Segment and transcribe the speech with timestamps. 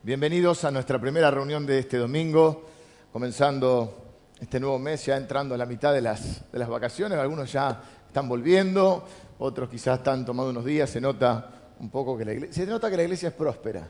[0.00, 2.66] Bienvenidos a nuestra primera reunión de este domingo,
[3.12, 7.18] comenzando este nuevo mes, ya entrando a la mitad de las, de las vacaciones.
[7.18, 9.04] Algunos ya están volviendo,
[9.40, 10.88] otros quizás están tomando unos días.
[10.88, 11.50] Se nota
[11.80, 13.88] un poco que la iglesia, que la iglesia es próspera,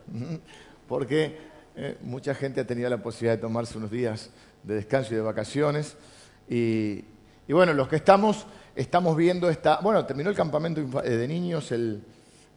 [0.88, 1.36] porque
[1.76, 4.30] eh, mucha gente ha tenido la posibilidad de tomarse unos días
[4.62, 5.94] de descanso y de vacaciones.
[6.48, 7.04] Y,
[7.46, 9.80] y bueno, los que estamos, estamos viendo esta.
[9.82, 12.02] Bueno, terminó el campamento eh, de niños el,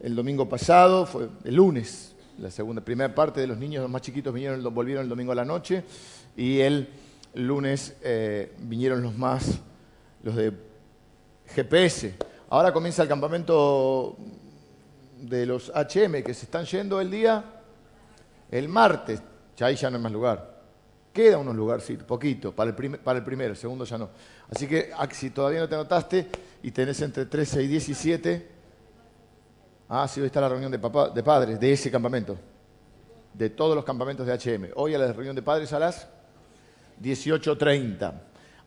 [0.00, 4.02] el domingo pasado, fue el lunes, la segunda, primera parte de los niños los más
[4.02, 5.84] chiquitos vinieron, volvieron el domingo a la noche
[6.36, 6.88] y el
[7.34, 9.60] lunes eh, vinieron los más,
[10.22, 10.52] los de
[11.54, 12.14] GPS.
[12.50, 14.16] Ahora comienza el campamento
[15.20, 17.44] de los HM que se están yendo el día,
[18.50, 19.22] el martes.
[19.56, 20.52] Ya ahí ya no hay más lugar.
[21.12, 24.10] Queda unos lugarcitos, poquito, para el, para el primero, el segundo ya no.
[24.50, 26.28] Así que si todavía no te anotaste
[26.62, 28.51] y tenés entre 13 y 17,
[29.94, 32.38] Ah, sí, hoy está la reunión de, padres de ese campamento,
[33.34, 34.70] de todos los campamentos de HM.
[34.76, 36.08] Hoy a la reunión de padres a las
[37.02, 38.10] 18.30.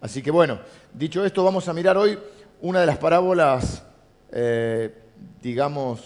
[0.02, 0.59] Así que bueno,
[0.94, 2.16] dicho esto, vamos a mirar hoy
[2.61, 3.83] una de las parábolas,
[4.31, 4.95] eh,
[5.41, 6.02] digamos,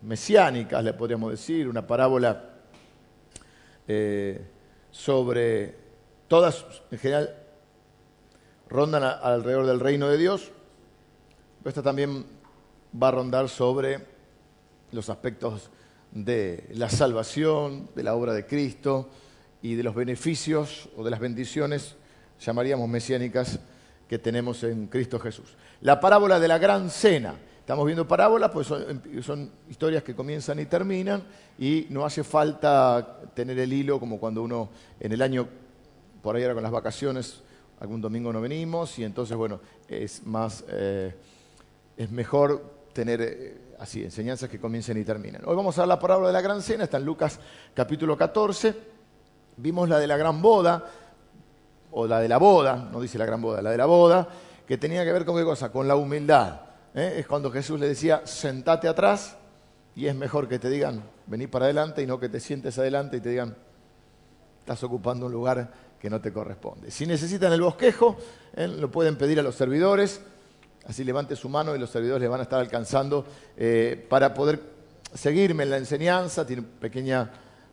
[0.00, 2.54] mesiánicas, le podríamos decir, una parábola
[3.86, 4.46] eh,
[4.90, 5.76] sobre
[6.26, 7.36] todas, en general,
[8.70, 10.50] rondan alrededor del reino de Dios.
[11.66, 12.24] esta también
[12.94, 14.13] va a rondar sobre
[14.94, 15.70] los aspectos
[16.12, 19.10] de la salvación, de la obra de Cristo
[19.62, 21.96] y de los beneficios o de las bendiciones,
[22.40, 23.58] llamaríamos mesiánicas,
[24.08, 25.56] que tenemos en Cristo Jesús.
[25.80, 27.34] La parábola de la gran cena.
[27.58, 31.24] Estamos viendo parábolas, pues son, historias que comienzan y terminan
[31.58, 34.68] y no hace falta tener el hilo como cuando uno
[35.00, 35.48] en el año,
[36.22, 37.42] por ahí ahora con las vacaciones,
[37.80, 41.14] algún domingo no venimos y entonces, bueno, es más, eh,
[41.96, 45.42] es mejor tener eh, así, enseñanzas que comiencen y terminan.
[45.44, 47.38] Hoy vamos a ver la parábola de la gran cena, está en Lucas
[47.74, 48.74] capítulo 14.
[49.56, 50.82] Vimos la de la gran boda,
[51.90, 54.28] o la de la boda, no dice la gran boda, la de la boda,
[54.66, 56.60] que tenía que ver con qué cosa, con la humildad.
[56.94, 57.16] ¿eh?
[57.18, 59.36] Es cuando Jesús le decía, sentate atrás,
[59.94, 63.18] y es mejor que te digan, vení para adelante, y no que te sientes adelante
[63.18, 63.56] y te digan,
[64.60, 65.70] estás ocupando un lugar
[66.00, 66.90] que no te corresponde.
[66.90, 68.16] Si necesitan el bosquejo,
[68.56, 68.66] ¿eh?
[68.66, 70.20] lo pueden pedir a los servidores
[70.86, 73.24] Así levante su mano y los servidores le van a estar alcanzando
[73.56, 74.60] eh, para poder
[75.14, 76.46] seguirme en la enseñanza.
[76.46, 76.64] Tiene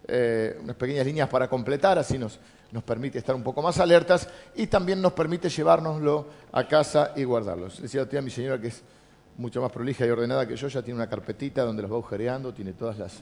[0.07, 2.39] eh, unas pequeñas líneas para completar, así nos,
[2.71, 7.23] nos permite estar un poco más alertas y también nos permite llevárnoslo a casa y
[7.23, 7.67] guardarlo.
[7.67, 8.81] Decía a mi señora que es
[9.37, 12.53] mucho más prolija y ordenada que yo, ya tiene una carpetita donde los va agujereando,
[12.53, 13.21] tiene todas las,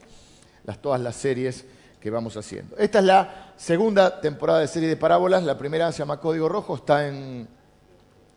[0.66, 1.66] las, todas las series
[2.00, 2.78] que vamos haciendo.
[2.78, 6.76] Esta es la segunda temporada de serie de parábolas, la primera se llama Código Rojo,
[6.76, 7.48] está en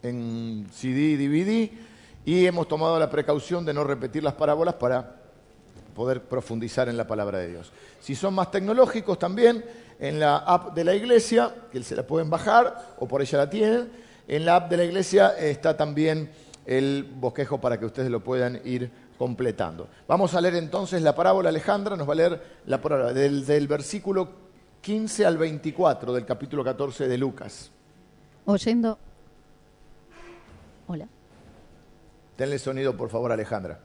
[0.02, 1.70] en CD y DVD
[2.24, 5.16] y hemos tomado la precaución de no repetir las parábolas para
[5.94, 7.72] poder profundizar en la palabra de Dios.
[8.00, 9.64] Si son más tecnológicos también,
[9.98, 13.50] en la app de la iglesia, que se la pueden bajar o por ella la
[13.50, 13.90] tienen,
[14.26, 16.30] en la app de la iglesia está también
[16.66, 19.88] el bosquejo para que ustedes lo puedan ir completando.
[20.08, 23.68] Vamos a leer entonces la parábola Alejandra, nos va a leer la parábola del, del
[23.68, 24.28] versículo
[24.80, 27.70] 15 al 24 del capítulo 14 de Lucas.
[28.44, 28.98] Oyendo
[30.92, 31.08] Hola.
[32.36, 33.80] Denle sonido, por favor, Alejandra.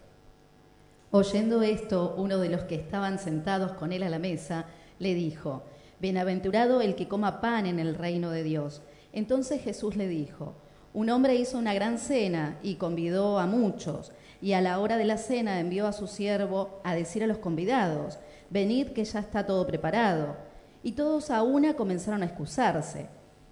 [1.11, 4.65] Oyendo esto, uno de los que estaban sentados con él a la mesa
[4.99, 5.63] le dijo,
[6.01, 8.81] Bienaventurado el que coma pan en el reino de Dios.
[9.13, 10.55] Entonces Jesús le dijo,
[10.93, 15.05] Un hombre hizo una gran cena y convidó a muchos, y a la hora de
[15.05, 18.19] la cena envió a su siervo a decir a los convidados,
[18.49, 20.35] Venid que ya está todo preparado.
[20.83, 23.07] Y todos a una comenzaron a excusarse.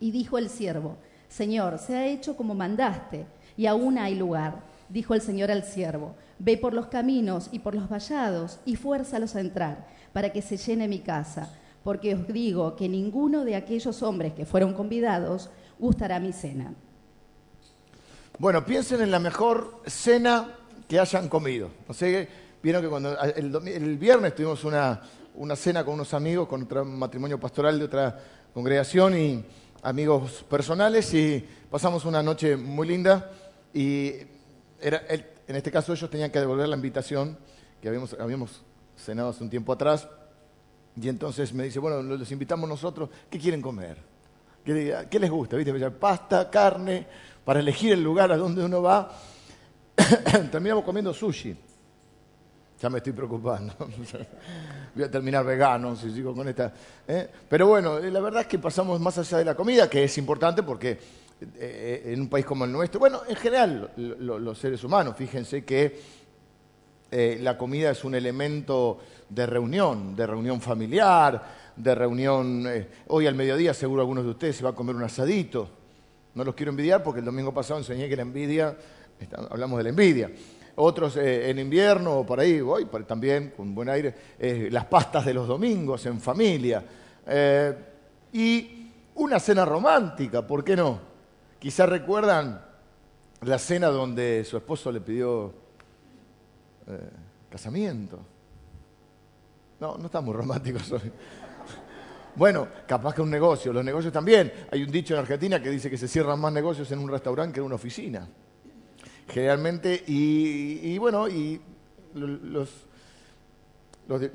[0.00, 0.96] Y dijo el siervo,
[1.28, 3.26] Señor, se ha hecho como mandaste,
[3.56, 4.62] y aún hay lugar.
[4.88, 9.34] Dijo el Señor al siervo, ve por los caminos y por los vallados, y fuérzalos
[9.34, 11.50] a entrar, para que se llene mi casa,
[11.82, 16.74] porque os digo que ninguno de aquellos hombres que fueron convidados gustará mi cena.
[18.38, 20.48] Bueno, piensen en la mejor cena
[20.88, 21.70] que hayan comido.
[21.88, 22.28] No sé,
[22.62, 25.00] vieron que cuando el, viernes tuvimos una,
[25.36, 28.18] una cena con unos amigos, con otro matrimonio pastoral de otra
[28.52, 29.44] congregación y
[29.82, 33.30] amigos personales y pasamos una noche muy linda
[33.72, 34.12] y
[34.80, 37.38] era, en este caso ellos tenían que devolver la invitación
[37.80, 38.62] que habíamos, habíamos
[38.96, 40.08] cenado hace un tiempo atrás
[41.00, 43.98] Y entonces me dice, bueno, los invitamos nosotros, ¿qué quieren comer?
[44.64, 45.56] ¿Qué, les gusta?
[45.56, 45.90] ¿Viste?
[45.92, 47.06] Pasta, carne,
[47.44, 49.12] para elegir el lugar a donde uno va.
[50.50, 51.56] Terminamos comiendo sushi.
[52.80, 53.74] Ya me estoy preocupando.
[54.94, 56.72] Voy a terminar vegano si sigo con esta.
[57.08, 57.28] ¿eh?
[57.48, 60.62] Pero bueno, la verdad es que pasamos más allá de la comida, que es importante
[60.62, 60.98] porque
[61.58, 66.00] eh, en un país como el nuestro, bueno, en general los seres humanos, fíjense que
[67.10, 72.66] eh, la comida es un elemento de reunión, de reunión familiar, de reunión.
[73.08, 75.70] hoy al mediodía seguro algunos de ustedes se va a comer un asadito.
[76.34, 78.76] No los quiero envidiar porque el domingo pasado enseñé que la envidia,
[79.48, 80.30] hablamos de la envidia
[80.76, 85.24] otros eh, en invierno o por ahí, voy también con buen aire, eh, las pastas
[85.24, 86.84] de los domingos en familia.
[87.26, 87.74] Eh,
[88.32, 91.00] y una cena romántica, ¿por qué no?
[91.58, 92.62] Quizás recuerdan
[93.42, 95.52] la cena donde su esposo le pidió
[97.50, 98.20] casamiento.
[99.80, 100.78] No, no está muy romántico.
[102.36, 104.52] Bueno, capaz que un negocio, los negocios también.
[104.70, 107.54] Hay un dicho en Argentina que dice que se cierran más negocios en un restaurante
[107.54, 108.28] que en una oficina
[109.28, 111.60] generalmente, y, bueno, y
[112.14, 112.68] las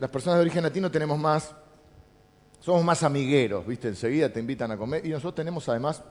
[0.09, 1.53] personas de origen latino tenemos más,
[2.59, 3.87] somos más amigueros, ¿viste?
[3.87, 6.03] Enseguida te invitan a comer, y nosotros tenemos además,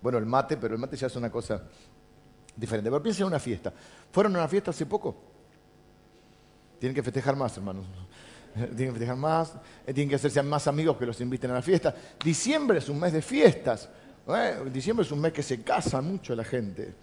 [0.00, 1.62] bueno, el mate, pero el mate ya es una cosa
[2.56, 2.90] diferente.
[2.90, 3.72] Pero piensen en una fiesta.
[4.10, 5.16] ¿Fueron a una fiesta hace poco?
[6.78, 7.86] Tienen que festejar más, hermanos.
[8.54, 9.52] Tienen que festejar más,
[9.86, 11.94] eh, tienen que hacerse más amigos que los inviten a la fiesta.
[12.24, 13.88] Diciembre es un mes de fiestas.
[14.26, 14.56] ¿eh?
[14.72, 16.94] Diciembre es un mes que se casa mucho la gente.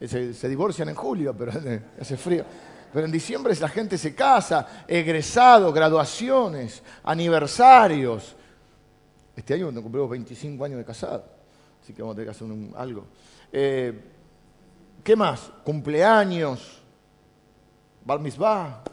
[0.00, 1.52] Se, divorcian en julio, pero
[2.00, 2.44] hace frío.
[2.92, 8.36] Pero en diciembre la gente se casa, egresado, graduaciones, aniversarios.
[9.34, 11.24] Este año cumplimos 25 años de casado,
[11.82, 13.06] así que vamos a tener que hacer algo.
[13.52, 14.00] Eh,
[15.04, 15.52] ¿Qué más?
[15.64, 16.82] Cumpleaños,
[18.04, 18.20] bar.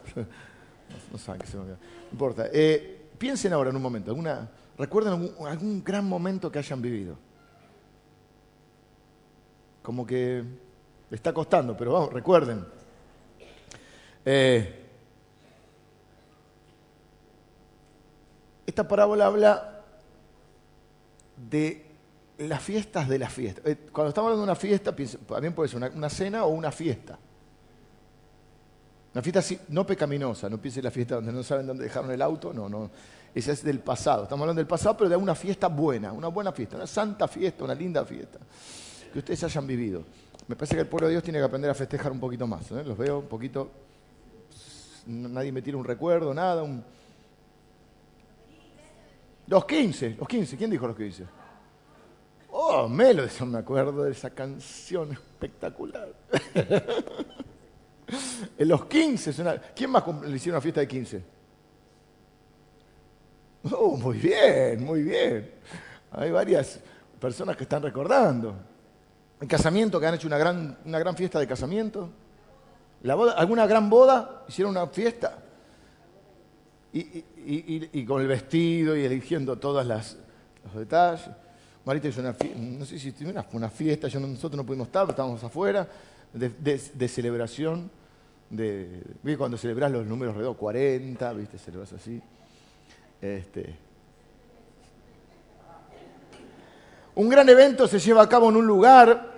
[1.10, 1.76] No, saben qué se me No
[2.12, 2.46] importa.
[2.52, 4.48] Eh, piensen ahora en un momento, alguna,
[4.78, 7.16] recuerden algún gran momento que hayan vivido.
[9.82, 10.44] Como que
[11.10, 12.64] le está costando, pero vamos, recuerden.
[14.24, 14.84] Eh,
[18.66, 19.84] esta parábola habla
[21.36, 21.86] de
[22.38, 23.62] las fiestas de la fiesta.
[23.64, 24.94] Eh, cuando estamos hablando de una fiesta,
[25.26, 27.18] también puede ser una, cena o una fiesta.
[29.12, 32.52] Una fiesta no pecaminosa, no piensen la fiesta donde no saben dónde dejaron el auto,
[32.52, 32.90] no, no.
[33.32, 34.24] Esa es del pasado.
[34.24, 37.64] Estamos hablando del pasado, pero de una fiesta buena, una buena fiesta, una santa fiesta,
[37.64, 38.38] una linda fiesta
[39.12, 40.04] que ustedes hayan vivido.
[40.46, 42.70] Me parece que el pueblo de Dios tiene que aprender a festejar un poquito más.
[42.70, 42.84] ¿eh?
[42.84, 43.70] Los veo un poquito.
[45.06, 46.64] Nadie me tira un recuerdo, nada.
[49.46, 50.56] Los 15, los 15.
[50.56, 51.24] ¿Quién dijo los 15?
[52.50, 56.08] Oh, Melo, eso me acuerdo de esa canción espectacular.
[58.58, 61.24] en los 15, ¿quién más le hicieron una fiesta de 15?
[63.72, 65.50] Oh, muy bien, muy bien.
[66.12, 66.78] Hay varias
[67.18, 68.54] personas que están recordando.
[69.44, 72.08] En casamiento, que han hecho una gran, una gran fiesta de casamiento.
[73.02, 74.46] La boda, ¿Alguna gran boda?
[74.48, 75.36] Hicieron una fiesta.
[76.94, 81.28] Y, con el vestido y eligiendo todos los detalles.
[81.84, 85.44] Marita hizo una fiesta, no sé si una, una fiesta, nosotros no pudimos estar, estábamos
[85.44, 85.86] afuera,
[86.32, 87.90] de, celebración.
[88.48, 89.36] De, ¿viste?
[89.36, 91.58] Cuando celebras los números redondos, 40, ¿viste?
[91.58, 92.18] Celebras así.
[93.20, 93.76] Este,
[97.16, 99.33] Un gran evento se lleva a cabo en un lugar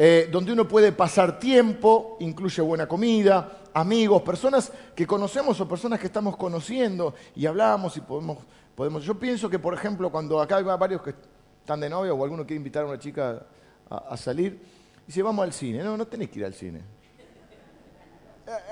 [0.00, 5.98] eh, donde uno puede pasar tiempo, incluye buena comida, amigos, personas que conocemos o personas
[5.98, 8.38] que estamos conociendo y hablamos y podemos,
[8.76, 9.02] podemos.
[9.02, 11.14] Yo pienso que, por ejemplo, cuando acá hay varios que
[11.60, 13.44] están de novia o alguno quiere invitar a una chica
[13.90, 14.62] a, salir,
[15.04, 15.82] dice, vamos al cine.
[15.82, 16.80] No, no tenés que ir al cine.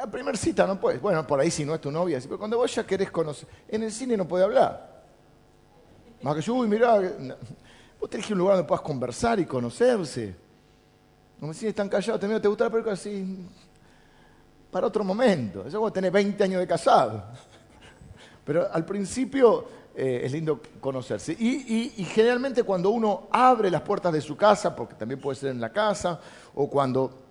[0.00, 1.00] A, primera cita no puedes.
[1.00, 2.21] Bueno, por ahí si no es tu novia.
[2.23, 5.02] Pero cuando vos ya querés conocer, en el cine no puede hablar.
[6.23, 7.00] Más que yo, uy, mirá.
[7.99, 10.46] Vos tenés que ir a un lugar donde puedas conversar y conocerse.
[11.40, 12.95] No me si están callados, ¿te, ¿te gusta la película?
[12.95, 13.47] así
[14.71, 15.66] para otro momento.
[15.66, 17.25] Eso vos tenés 20 años de casado.
[18.45, 21.33] Pero al principio eh, es lindo conocerse.
[21.33, 25.61] y, generalmente cuando uno abre las puertas de su casa, porque también puede ser en
[25.61, 26.21] la casa,
[26.55, 27.26] o cuando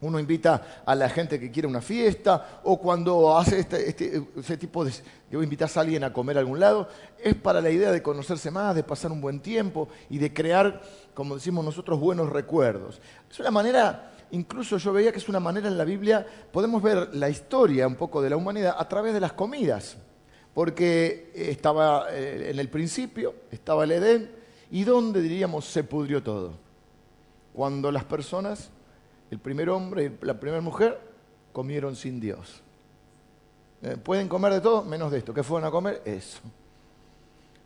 [0.00, 4.56] uno invita a la gente que quiere una fiesta o cuando hace este, este, ese
[4.56, 4.92] tipo de...
[5.30, 6.88] que invitas a alguien a comer a algún lado,
[7.22, 10.82] es para la idea de conocerse más, de pasar un buen tiempo y de crear,
[11.16, 13.00] como decimos nosotros, buenos recuerdos.
[13.30, 17.14] Es una manera, incluso yo veía que es una manera en la Biblia, podemos ver
[17.14, 19.96] la historia un poco de la humanidad a través de las comidas,
[20.52, 24.30] porque estaba eh, en el principio, estaba el Edén,
[24.70, 26.52] y donde diríamos se pudrió todo.
[27.54, 28.70] Cuando las personas
[29.30, 31.00] el primer hombre y la primera mujer
[31.52, 32.62] comieron sin Dios.
[33.82, 35.32] Eh, pueden comer de todo menos de esto.
[35.32, 36.02] ¿Qué fueron a comer?
[36.04, 36.40] Eso.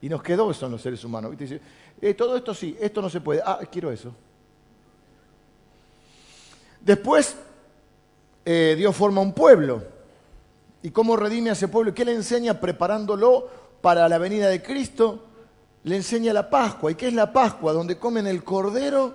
[0.03, 1.37] Y nos quedó eso en los seres humanos.
[1.37, 1.61] ¿viste?
[2.03, 3.43] Eh, todo esto sí, esto no se puede.
[3.45, 4.15] Ah, quiero eso.
[6.81, 7.37] Después,
[8.45, 9.83] eh, Dios forma un pueblo.
[10.83, 11.93] ¿Y cómo redime a ese pueblo?
[11.93, 13.49] ¿Qué le enseña preparándolo
[13.83, 15.25] para la venida de Cristo?
[15.85, 16.91] Le enseña la Pascua.
[16.91, 17.73] ¿Y qué es la Pascua?
[17.73, 19.15] Donde comen el cordero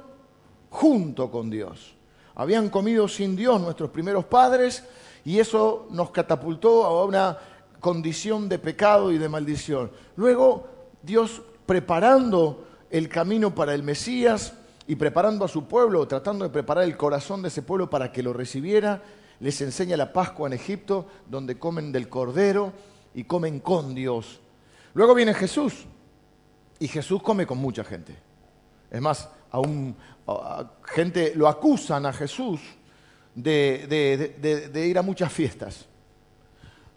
[0.70, 1.96] junto con Dios.
[2.36, 4.84] Habían comido sin Dios nuestros primeros padres
[5.24, 7.38] y eso nos catapultó a una
[7.80, 9.90] condición de pecado y de maldición.
[10.18, 10.68] Luego
[11.02, 14.54] Dios preparando el camino para el Mesías
[14.88, 18.24] y preparando a su pueblo, tratando de preparar el corazón de ese pueblo para que
[18.24, 19.02] lo recibiera,
[19.40, 22.74] les enseña la Pascua en Egipto, donde comen del cordero
[23.14, 24.40] y comen con Dios.
[24.94, 25.86] Luego viene Jesús
[26.80, 28.16] y Jesús come con mucha gente.
[28.92, 29.96] Es más, aún
[30.86, 32.60] gente lo acusan a Jesús
[33.34, 35.86] de, ir a muchas fiestas,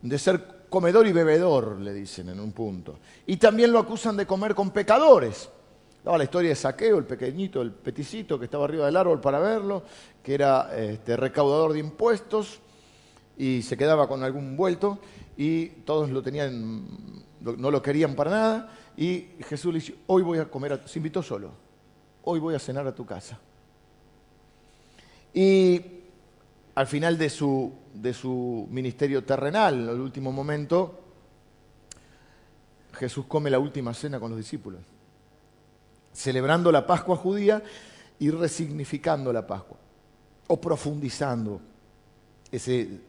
[0.01, 2.99] de ser comedor y bebedor, le dicen en un punto.
[3.27, 5.49] Y también lo acusan de comer con pecadores.
[6.09, 9.41] Daba la historia de Saqueo, el pequeñito, el peticito que estaba arriba del árbol para
[9.41, 9.83] verlo,
[10.23, 12.61] que era este, recaudador de impuestos
[13.37, 15.01] y se quedaba con algún vuelto
[15.37, 16.87] y todos lo tenían,
[17.43, 18.73] no lo querían para nada.
[18.97, 21.51] Y Jesús le dice, hoy voy a comer, se invitó solo,
[22.25, 23.39] hoy voy a cenar a tu casa.
[25.35, 25.83] Y
[26.75, 31.01] al final de su, de su ministerio terrenal, en el último momento,
[32.95, 34.81] Jesús come la última cena con los discípulos,
[36.19, 37.63] celebrando la Pascua judía
[38.19, 39.77] y resignificando la Pascua,
[40.49, 41.61] o profundizando
[42.51, 43.01] ese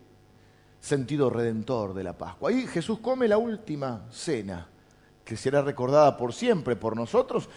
[0.79, 2.51] sentido redentor de la Pascua.
[2.51, 4.67] Ahí Jesús come la última cena,
[5.25, 7.49] que será recordada por siempre por nosotros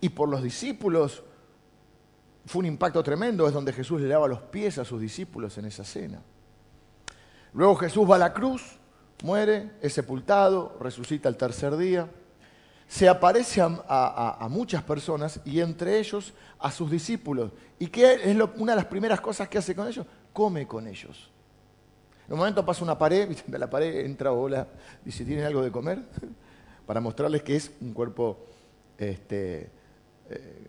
[0.00, 1.22] y por los discípulos
[2.46, 5.66] fue un impacto tremendo, es donde Jesús le lava los pies a sus discípulos en
[5.66, 6.22] esa cena.
[7.52, 8.78] Luego Jesús va a la cruz,
[9.22, 12.08] muere, es sepultado, resucita el tercer día,
[12.88, 17.50] se aparece a, muchas personas y entre ellos a sus discípulos.
[17.78, 20.06] ¿Y qué es una de las primeras cosas que hace con ellos?
[20.32, 21.30] Come con ellos.
[22.26, 24.66] En un momento pasa una pared, de la pared entra hola,
[25.04, 26.02] dice, ¿tienen algo de comer?
[26.86, 28.46] Para mostrarles que es un cuerpo
[28.98, 29.70] este,
[30.28, 30.68] eh,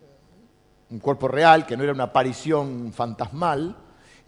[0.90, 3.76] un cuerpo real, que no era una aparición fantasmal.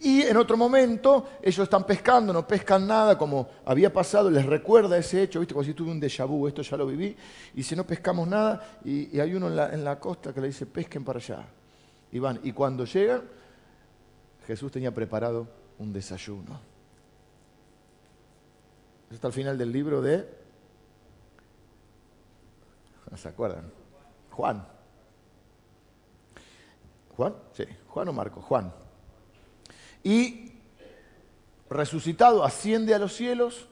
[0.00, 4.96] Y en otro momento ellos están pescando, no pescan nada, como había pasado, les recuerda
[4.96, 5.54] ese hecho, ¿viste?
[5.54, 7.16] Como si tuve un déjà vu, esto ya lo viví,
[7.54, 11.04] y si no pescamos nada, y, hay uno en la, costa que le dice, pesquen
[11.04, 11.44] para allá.
[12.12, 13.22] Y van, y cuando llegan,
[14.46, 16.60] Jesús tenía preparado un desayuno.
[19.10, 20.28] Está al final del libro de...
[23.10, 23.70] ¿No se acuerdan?
[24.30, 24.64] Juan.
[27.16, 28.72] Juan, sí, Juan o Marco, Juan.
[30.02, 30.52] Y
[31.70, 33.68] resucitado asciende a los cielos.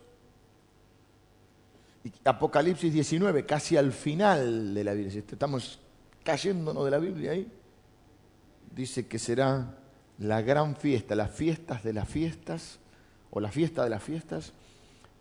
[2.25, 5.80] Apocalipsis 19, casi al final de la Biblia, estamos
[6.23, 7.50] cayéndonos de la Biblia ahí,
[8.75, 9.76] dice que será
[10.18, 12.78] la gran fiesta, las fiestas de las fiestas,
[13.30, 14.52] o la fiesta de las fiestas,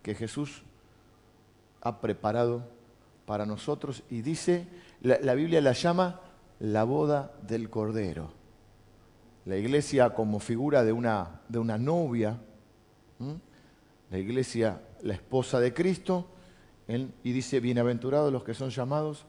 [0.04, 0.64] que Jesús
[1.82, 2.68] ha preparado
[3.26, 4.04] para nosotros.
[4.10, 4.68] Y dice,
[5.02, 6.22] la Biblia la llama
[6.60, 8.45] la boda del Cordero.
[9.46, 12.40] La iglesia como figura de una, de una novia,
[14.10, 16.28] la iglesia la esposa de Cristo,
[16.88, 19.26] y dice, bienaventurados los que son llamados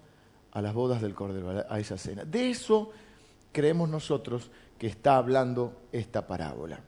[0.52, 2.25] a las bodas del Cordero, a esa cena.
[2.25, 2.90] De eso
[3.52, 6.80] creemos nosotros que está hablando esta parábola.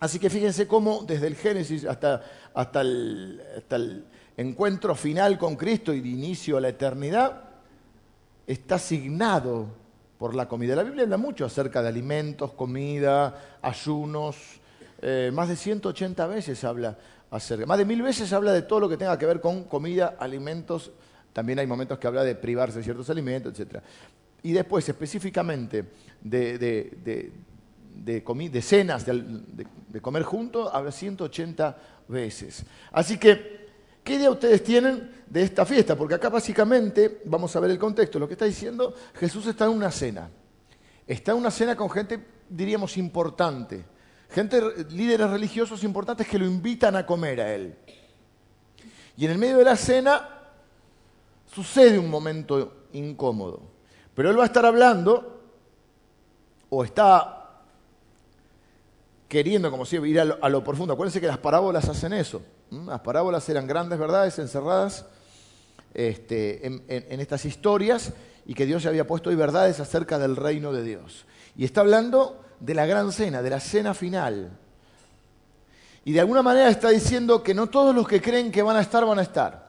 [0.00, 2.22] Así que fíjense cómo desde el Génesis hasta,
[2.54, 4.04] hasta, el, hasta el
[4.36, 7.44] encuentro final con Cristo y de inicio a la eternidad,
[8.46, 9.66] está asignado
[10.18, 10.74] por la comida.
[10.74, 14.36] La Biblia habla mucho acerca de alimentos, comida, ayunos.
[15.00, 16.98] Eh, más de 180 veces habla
[17.30, 20.16] acerca, más de mil veces habla de todo lo que tenga que ver con comida,
[20.18, 20.90] alimentos.
[21.32, 23.80] También hay momentos que habla de privarse de ciertos alimentos, etc.
[24.42, 25.84] Y después, específicamente,
[26.20, 32.64] de, de, cenas, de, comer juntos, habla 180 veces.
[32.90, 33.67] Así que
[34.08, 35.94] ¿Qué idea ustedes tienen de esta fiesta?
[35.94, 39.72] Porque acá básicamente, vamos a ver el contexto, lo que está diciendo, Jesús está en
[39.72, 40.30] una cena.
[41.06, 43.84] Está en una cena con gente, diríamos, importante.
[44.30, 44.62] Gente,
[44.92, 47.76] líderes religiosos importantes que lo invitan a comer a él.
[49.18, 50.26] Y en el medio de la cena
[51.44, 53.60] sucede un momento incómodo.
[54.14, 55.42] Pero él va a estar hablando,
[56.70, 57.37] o está
[59.28, 60.94] queriendo, como si ir a lo, profundo.
[60.94, 62.42] Acuérdense que las parábolas hacen eso.
[62.70, 65.06] Las parábolas eran grandes verdades encerradas
[65.94, 68.12] este, en, estas historias
[68.46, 71.26] y que Dios había puesto hoy verdades acerca del reino de Dios.
[71.56, 74.50] Y está hablando de la gran cena, de la cena final.
[76.04, 78.80] Y de alguna manera está diciendo que no todos los que creen que van a
[78.80, 79.67] estar van a estar.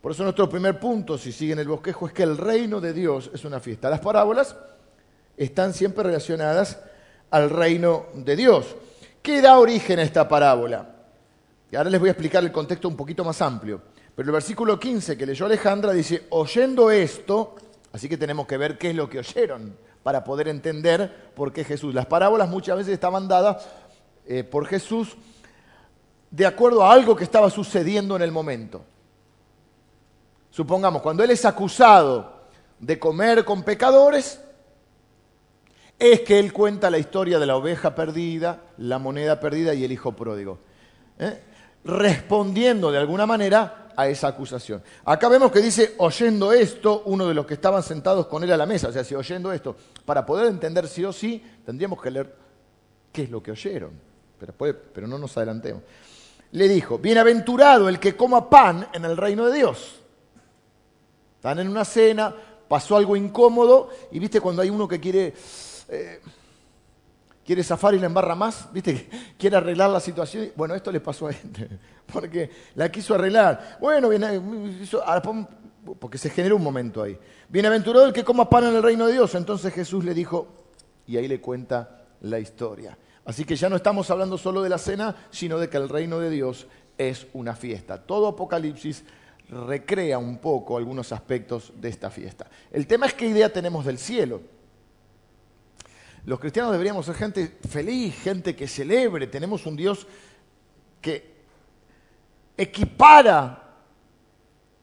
[0.00, 3.30] Por eso nuestro primer punto, si siguen el bosquejo, es que el reino de Dios
[3.34, 3.90] es una fiesta.
[3.90, 4.56] Las parábolas
[5.36, 6.78] están siempre relacionadas
[7.30, 8.76] al reino de Dios.
[9.22, 10.88] ¿Qué da origen a esta parábola?
[11.70, 13.82] Y ahora les voy a explicar el contexto un poquito más amplio.
[14.14, 17.56] Pero el versículo 15 que leyó Alejandra dice, oyendo esto,
[17.92, 21.62] así que tenemos que ver qué es lo que oyeron para poder entender por qué
[21.62, 21.94] Jesús.
[21.94, 23.68] Las parábolas muchas veces estaban dadas
[24.26, 25.16] eh, por Jesús
[26.30, 28.84] de acuerdo a algo que estaba sucediendo en el momento.
[30.50, 32.40] Supongamos, cuando Él es acusado
[32.78, 34.40] de comer con pecadores,
[35.98, 39.92] es que Él cuenta la historia de la oveja perdida, la moneda perdida y el
[39.92, 40.58] hijo pródigo.
[41.18, 41.40] ¿eh?
[41.84, 44.82] Respondiendo de alguna manera a esa acusación.
[45.04, 48.56] Acá vemos que dice, oyendo esto, uno de los que estaban sentados con Él a
[48.56, 49.76] la mesa, o sea, si oyendo esto,
[50.06, 52.34] para poder entender sí o sí, tendríamos que leer
[53.12, 53.92] qué es lo que oyeron.
[54.38, 54.54] Pero,
[54.94, 55.82] pero no nos adelantemos.
[56.52, 59.99] Le dijo, bienaventurado el que coma pan en el reino de Dios.
[61.40, 62.34] Están en una cena,
[62.68, 65.32] pasó algo incómodo y viste cuando hay uno que quiere,
[65.88, 66.20] eh,
[67.42, 70.50] quiere zafar y le embarra más, viste, quiere arreglar la situación.
[70.54, 71.66] Bueno, esto le pasó a gente,
[72.12, 73.78] porque la quiso arreglar.
[73.80, 74.38] Bueno, viene,
[75.98, 77.16] porque se generó un momento ahí.
[77.48, 79.34] Bienaventurado el que coma pan en el reino de Dios.
[79.34, 80.46] Entonces Jesús le dijo,
[81.06, 82.98] y ahí le cuenta la historia.
[83.24, 86.18] Así que ya no estamos hablando solo de la cena, sino de que el reino
[86.18, 86.66] de Dios
[86.98, 88.02] es una fiesta.
[88.02, 89.04] Todo Apocalipsis
[89.50, 92.48] recrea un poco algunos aspectos de esta fiesta.
[92.70, 94.40] El tema es qué idea tenemos del cielo.
[96.24, 99.26] Los cristianos deberíamos ser gente feliz, gente que celebre.
[99.26, 100.06] Tenemos un Dios
[101.00, 101.40] que
[102.56, 103.70] equipara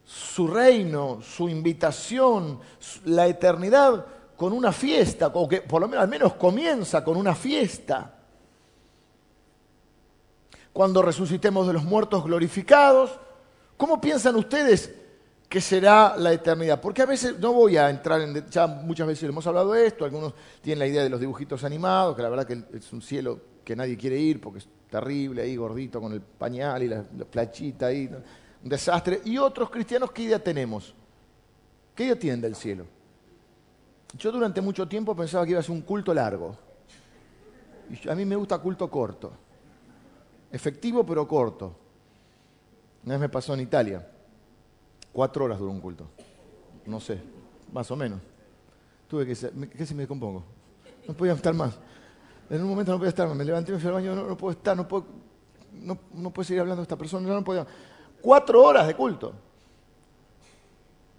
[0.04, 2.60] su reino, su invitación,
[3.04, 4.04] la eternidad
[4.36, 8.14] con una fiesta, o que por lo menos al menos comienza con una fiesta.
[10.72, 13.18] Cuando resucitemos de los muertos glorificados,
[13.78, 14.92] ¿Cómo piensan ustedes
[15.48, 16.80] que será la eternidad?
[16.80, 20.04] Porque a veces, no voy a entrar en, ya muchas veces hemos hablado de esto,
[20.04, 23.40] algunos tienen la idea de los dibujitos animados, que la verdad que es un cielo
[23.64, 27.86] que nadie quiere ir porque es terrible ahí, gordito, con el pañal y la, plachita
[27.86, 28.10] ahí,
[28.62, 29.20] un desastre.
[29.24, 30.92] Y otros cristianos, ¿qué idea tenemos?
[31.94, 32.84] ¿Qué idea tienen del cielo?
[34.18, 36.56] Yo durante mucho tiempo pensaba que iba a ser un culto largo.
[37.90, 39.32] Y a mí me gusta culto corto.
[40.50, 41.87] Efectivo pero corto.
[43.04, 44.06] Una vez me pasó en Italia.
[45.12, 46.08] Cuatro horas duró un culto.
[46.86, 47.20] No sé,
[47.72, 48.20] más o menos.
[49.08, 49.34] Tuve que
[49.68, 50.44] ¿qué si me descompongo?
[51.06, 51.78] No podía estar más.
[52.50, 53.36] En un momento no podía estar más.
[53.36, 55.06] Me levanté, me fui al baño, no, puedo estar, no puedo,
[55.72, 57.66] no, no puedo seguir hablando de esta persona, no podía.
[58.20, 59.32] Cuatro horas de culto.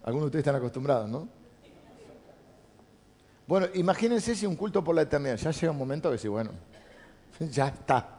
[0.04, 1.28] Algunos de ustedes están acostumbrados, ¿no?
[3.48, 5.36] Bueno, imagínense si un culto por la eternidad.
[5.38, 6.52] Ya llega un momento que sí, bueno,
[7.40, 8.19] ya está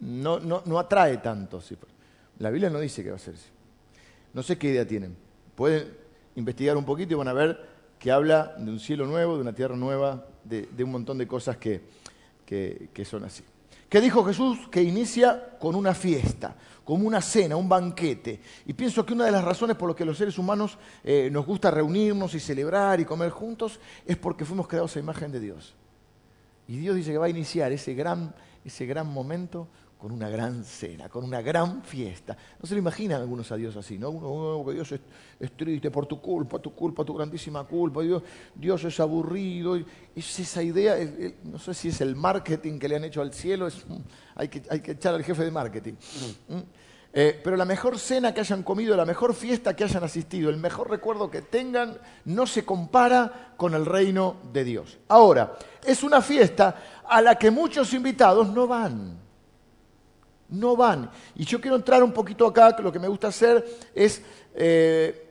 [0.00, 1.62] no, no, no atrae tanto.
[2.38, 3.48] La Biblia no dice que va a ser así.
[4.34, 5.16] No sé qué idea tienen.
[5.54, 5.88] Pueden
[6.34, 9.54] investigar un poquito y van a ver que habla de un cielo nuevo, de una
[9.54, 11.80] tierra nueva, de, un montón de cosas que,
[12.44, 13.42] que, son así.
[13.88, 14.68] ¿Qué dijo Jesús?
[14.70, 16.54] Que inicia con una fiesta,
[16.84, 18.40] como una cena, un banquete.
[18.66, 21.46] Y pienso que una de las razones por las que los seres humanos eh, nos
[21.46, 25.74] gusta reunirnos y celebrar y comer juntos es porque fuimos creados a imagen de Dios.
[26.68, 30.62] Y Dios dice que va a iniciar ese gran, ese gran momento con una gran
[30.64, 32.36] cena, con una gran fiesta.
[32.60, 34.10] No se lo imaginan algunos a Dios así, ¿no?
[34.10, 35.00] Uno, que Dios es,
[35.56, 38.22] triste por tu culpa, tu culpa, tu grandísima culpa, Dios,
[38.54, 39.76] Dios es aburrido.
[40.14, 40.96] Es esa idea,
[41.44, 43.68] no sé si es el marketing que le han hecho al cielo,
[44.34, 45.94] hay, que, hay que echar al jefe de marketing.
[46.48, 46.60] ¿Mm?
[47.18, 50.58] Eh, pero la mejor cena que hayan comido, la mejor fiesta que hayan asistido, el
[50.58, 54.98] mejor recuerdo que tengan, no se compara con el reino de Dios.
[55.08, 59.25] Ahora, es una fiesta a la que muchos invitados no van
[60.48, 61.10] no van.
[61.34, 64.22] Y yo quiero entrar un poquito acá, que lo que me gusta hacer es
[64.54, 65.26] eh,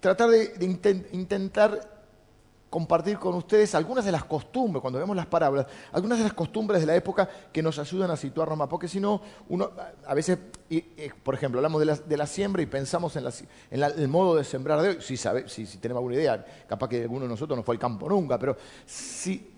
[0.00, 0.54] tratar de,
[1.12, 1.92] intentar
[2.68, 6.80] compartir con ustedes algunas de las costumbres, cuando vemos las parábolas, algunas de las costumbres
[6.80, 9.70] de la época que nos ayudan a situarnos más, porque si no, uno
[10.06, 10.38] a veces,
[11.22, 13.26] por ejemplo, hablamos de la, siembra y pensamos en,
[13.70, 17.02] el modo de sembrar de hoy, si, sabe, si, si tenemos alguna idea, capaz que
[17.02, 18.56] alguno de nosotros no fue al campo nunca, pero
[18.86, 19.51] si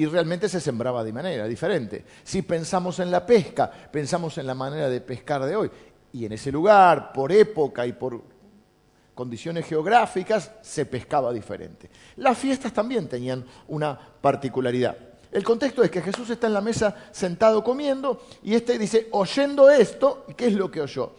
[0.00, 2.06] y realmente se sembraba de manera diferente.
[2.24, 5.70] Si pensamos en la pesca, pensamos en la manera de pescar de hoy.
[6.14, 8.22] Y en ese lugar, por época y por
[9.14, 11.90] condiciones geográficas, se pescaba diferente.
[12.16, 14.96] Las fiestas también tenían una particularidad.
[15.30, 19.68] El contexto es que Jesús está en la mesa sentado comiendo y este dice, oyendo
[19.68, 21.12] esto, ¿qué es lo que oyó?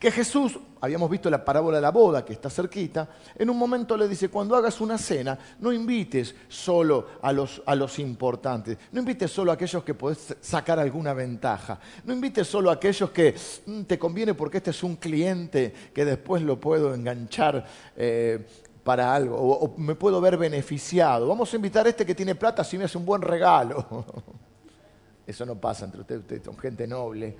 [0.00, 3.98] Que Jesús, habíamos visto la parábola de la boda que está cerquita, en un momento
[3.98, 9.00] le dice, cuando hagas una cena, no invites solo a los, a los importantes, no
[9.00, 13.34] invites solo a aquellos que podés sacar alguna ventaja, no invites solo a aquellos que
[13.66, 17.66] mm, te conviene porque este es un cliente que después lo puedo enganchar.
[17.94, 18.46] Eh,
[18.82, 21.28] para algo, o, me puedo ver beneficiado.
[21.28, 23.86] Vamos a invitar a este que tiene plata si me hace un buen regalo.
[25.26, 27.36] Eso no pasa entre ustedes, ustedes son gente noble.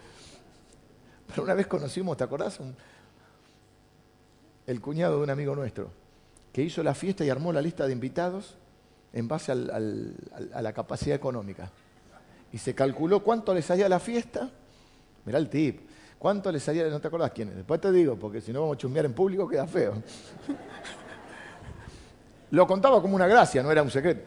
[1.30, 2.60] Pero una vez conocimos, ¿te acordás?
[4.66, 5.90] el cuñado de un amigo nuestro,
[6.52, 8.56] que hizo la fiesta y armó la lista de invitados
[9.12, 11.72] en base a la capacidad económica.
[12.52, 14.48] Y se calculó cuánto le salía la fiesta.
[15.24, 15.88] Mirá el tip.
[16.18, 16.86] ¿Cuánto le salía?
[16.88, 17.56] No te acordás quién es.
[17.56, 19.94] Después te digo, porque si no vamos a chumbear en público queda feo.
[22.52, 24.22] Lo contaba como una gracia, no era un secreto.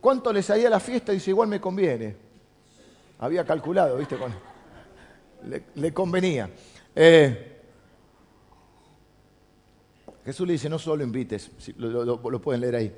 [0.00, 1.12] ¿Cuánto le salía la fiesta?
[1.12, 2.16] Dice, igual me conviene.
[3.18, 4.16] Había calculado, ¿viste?
[5.74, 6.50] Le, convenía.
[6.94, 7.52] Eh,
[10.24, 12.96] Jesús le dice, no solo invites, lo, pueden leer ahí,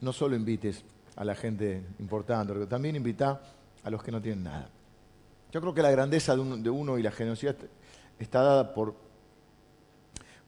[0.00, 0.84] no solo invites
[1.16, 3.40] a la gente importante, también invita
[3.82, 4.70] a los que no tienen nada.
[5.50, 7.56] Yo creo que la grandeza de uno y la generosidad
[8.18, 8.94] está dada por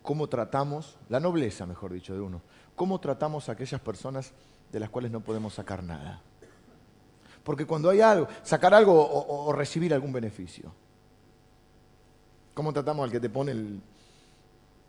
[0.03, 2.43] cómo tratamos, la nobleza, mejor dicho, de uno,
[2.77, 4.33] cómo tratamos a aquellas personas
[4.71, 6.23] de las cuales no podemos sacar nada.
[7.43, 10.73] Porque cuando hay algo, sacar algo o recibir algún beneficio.
[12.61, 13.81] ¿Cómo tratamos al que te pone el,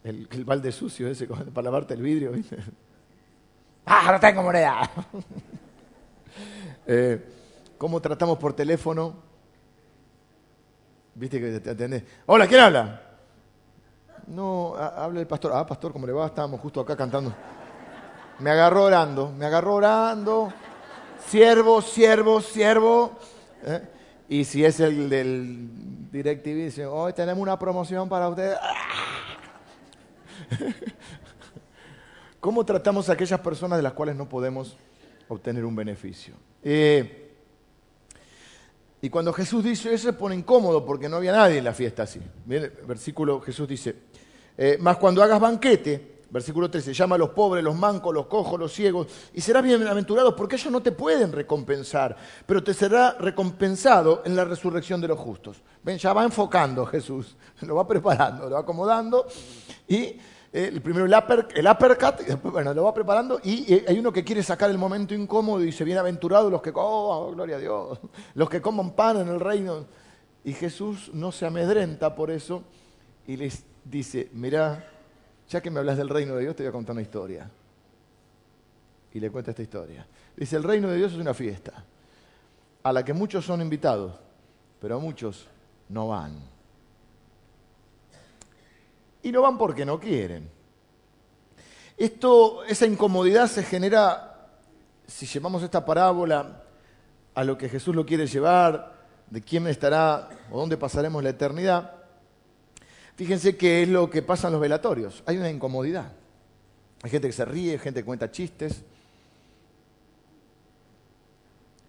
[0.04, 2.34] el, balde sucio ese para lavarte el vidrio?
[3.86, 4.92] ¡Ah, no tengo moneda!
[6.86, 7.24] Eh,
[7.78, 9.16] ¿Cómo tratamos por teléfono?
[11.16, 12.04] ¿Viste que te atendés?
[12.26, 13.02] Hola, ¿quién habla?
[14.28, 15.54] No, habla el pastor.
[15.56, 16.26] Ah, pastor, ¿cómo le va?
[16.26, 17.34] Estábamos justo acá cantando.
[18.40, 20.52] Me agarró orando, me agarró orando.
[21.26, 23.18] Siervo, siervo, siervo.
[23.64, 24.01] ¿Eh?
[24.32, 25.68] Y si es el del
[26.10, 28.58] DirecTV, dice, hoy tenemos una promoción para ustedes.
[32.40, 34.78] ¿Cómo tratamos a aquellas personas de las cuales no podemos
[35.28, 36.36] obtener un beneficio?
[36.64, 37.34] Eh,
[39.02, 42.04] y cuando Jesús dice eso se pone incómodo porque no había nadie en la fiesta
[42.04, 42.22] así.
[42.46, 43.96] Versículo Jesús dice,
[44.58, 48.58] eh, más cuando hagas banquete, Versículo 13, llama a los pobres, los mancos, los cojos,
[48.58, 52.16] los ciegos, y serás bienaventurado porque ellos no te pueden recompensar,
[52.46, 55.62] pero te será recompensado en la resurrección de los justos.
[55.84, 59.28] Ven, ya va enfocando Jesús, lo va preparando, lo va acomodando,
[59.90, 60.16] y
[60.54, 64.24] eh, primero el, upper, el uppercut, bueno, lo va preparando, y eh, hay uno que
[64.24, 68.00] quiere sacar el momento incómodo y dice, bienaventurados los que, oh, gloria a Dios,
[68.36, 69.86] los que coman pan en el reino.
[70.46, 72.64] Y Jesús no se amedrenta por eso
[73.28, 74.91] y les dice, mira,
[75.52, 77.50] ya que me hablas del reino de Dios, te voy a contar una historia.
[79.14, 80.08] Y le cuenta esta historia.
[80.36, 81.84] Dice, el reino de Dios es una fiesta
[82.84, 84.14] a la que muchos son invitados,
[84.80, 85.46] pero muchos
[85.90, 86.40] no van.
[89.24, 90.50] Y no van porque no quieren.
[91.98, 94.48] Esto, esa incomodidad se genera,
[95.06, 96.64] si llevamos esta parábola
[97.36, 98.94] a lo que Jesús lo quiere llevar,
[99.30, 102.01] de quién estará o dónde pasaremos la eternidad,
[103.16, 105.24] Fíjense qué es lo que pasa en los velatorios.
[105.26, 106.12] Hay una incomodidad.
[107.04, 108.84] Hay gente que se ríe, gente que cuenta chistes.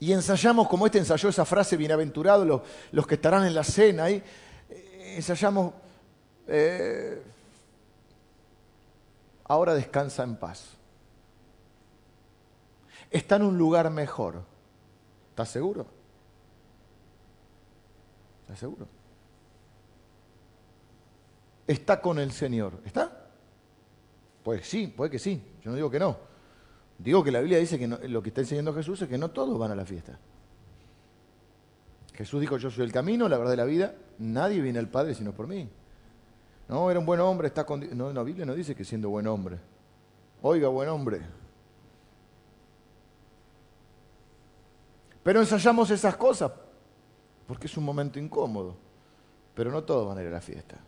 [0.01, 4.11] Y ensayamos, como este ensayó esa frase, bienaventurado los, los que estarán en la cena,
[4.11, 4.15] y
[4.69, 5.73] eh, ensayamos,
[6.49, 7.23] eh,
[9.45, 10.71] ahora descansa en paz.
[13.11, 14.43] Está en un lugar mejor.
[15.31, 15.87] ¿Estás seguro?
[18.43, 19.02] ¿Estás seguro?
[21.67, 22.81] Está con el Señor.
[22.85, 23.29] ¿Está?
[24.43, 25.43] Pues sí, puede que sí.
[25.63, 26.17] Yo no digo que no.
[26.99, 29.59] Digo que la Biblia dice que lo que está enseñando Jesús es que no todos
[29.59, 30.19] van a la fiesta.
[32.15, 33.95] Jesús dijo, yo soy el camino, la verdad de la vida.
[34.19, 35.69] Nadie viene al Padre sino por mí.
[36.69, 37.97] No, era un buen hombre, está con...
[37.97, 39.59] No, la Biblia no dice que siendo buen hombre.
[40.43, 41.21] Oiga, buen hombre.
[45.23, 46.53] Pero ensayamos esas cosas
[47.47, 48.77] porque es un momento incómodo.
[49.55, 50.79] Pero no todos van a ir a la fiesta.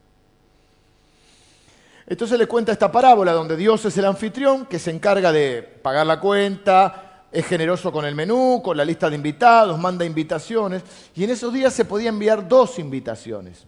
[2.07, 6.07] Entonces le cuenta esta parábola donde Dios es el anfitrión que se encarga de pagar
[6.07, 10.83] la cuenta, es generoso con el menú, con la lista de invitados, manda invitaciones.
[11.15, 13.67] Y en esos días se podía enviar dos invitaciones.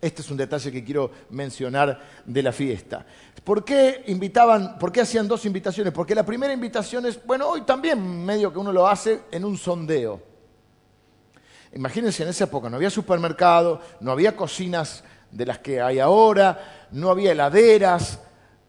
[0.00, 3.04] Este es un detalle que quiero mencionar de la fiesta.
[3.42, 5.92] ¿Por qué invitaban, por qué hacían dos invitaciones?
[5.92, 9.56] Porque la primera invitación es, bueno, hoy también medio que uno lo hace en un
[9.56, 10.20] sondeo.
[11.72, 16.86] Imagínense, en esa época no había supermercado, no había cocinas de las que hay ahora,
[16.92, 18.20] no había heladeras,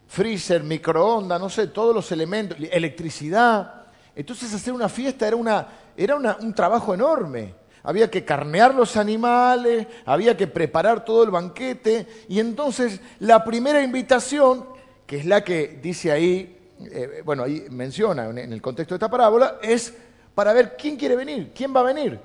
[0.07, 3.85] freezer, microondas, no sé, todos los elementos, electricidad.
[4.15, 7.53] Entonces hacer una fiesta era, una, era un trabajo enorme.
[7.83, 12.07] Había que carnear los animales, había que preparar todo el banquete.
[12.27, 14.65] Y entonces la primera invitación,
[15.05, 19.09] que es la que dice ahí, eh, bueno, ahí menciona en el contexto de esta
[19.09, 19.93] parábola, es
[20.35, 22.19] para ver quién quiere venir, quién va a venir.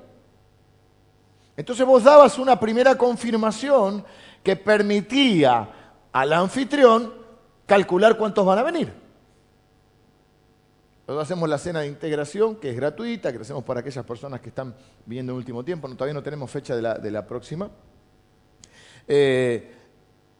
[1.55, 4.03] Entonces vos dabas una primera confirmación
[4.41, 5.69] que permitía
[6.11, 7.13] al anfitrión
[7.65, 9.03] calcular cuántos van a venir.
[11.05, 14.49] Nosotros hacemos la cena de integración, que es gratuita, que hacemos para aquellas personas que
[14.49, 14.73] están
[15.05, 15.89] viviendo en último tiempo.
[15.89, 17.69] todavía no tenemos fecha de la, próxima.
[19.07, 19.75] Eh,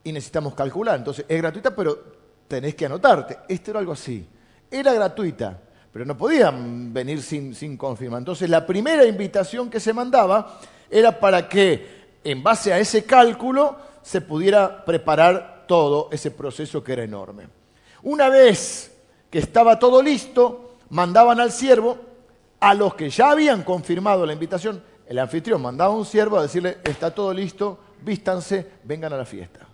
[0.06, 0.98] y necesitamos calcular.
[0.98, 2.02] Entonces, es gratuita, pero
[2.48, 3.40] tenés que anotarte.
[3.50, 4.26] Esto era algo así.
[4.72, 5.60] Era gratuita,
[5.92, 8.20] pero no podían venir sin, sin confirmar.
[8.20, 10.60] Entonces, la primera invitación que se mandaba
[10.94, 16.94] era para que, en base a ese cálculo, se pudiera preparar todo ese proceso que
[16.94, 17.48] era enorme.
[18.04, 18.96] Una vez
[19.32, 21.98] que estaba todo listo, mandaban al siervo,
[22.60, 26.44] a los que ya habían confirmado la invitación, el anfitrión mandaba a un siervo a
[26.44, 29.68] decirle, está todo listo, vístanse, vengan a la fiesta.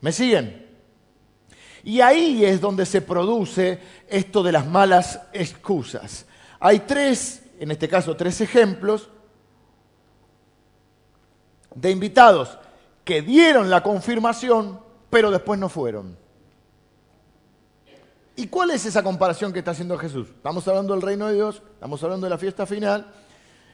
[0.00, 0.66] ¿Me siguen?
[1.84, 6.26] Y ahí es donde se produce esto de las malas excusas.
[6.60, 9.10] Hay tres, en este caso tres ejemplos,
[11.74, 12.58] de invitados
[13.04, 16.16] que dieron la confirmación, pero después no fueron.
[18.34, 20.28] ¿Y cuál es esa comparación que está haciendo Jesús?
[20.28, 23.06] Estamos hablando del reino de Dios, estamos hablando de la fiesta final.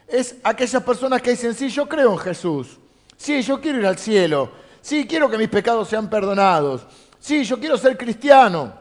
[0.06, 2.78] Es aquellas personas que dicen, sí, yo creo en Jesús.
[3.16, 4.52] Sí, yo quiero ir al cielo.
[4.80, 6.86] Sí, quiero que mis pecados sean perdonados.
[7.18, 8.72] Sí, yo quiero ser cristiano.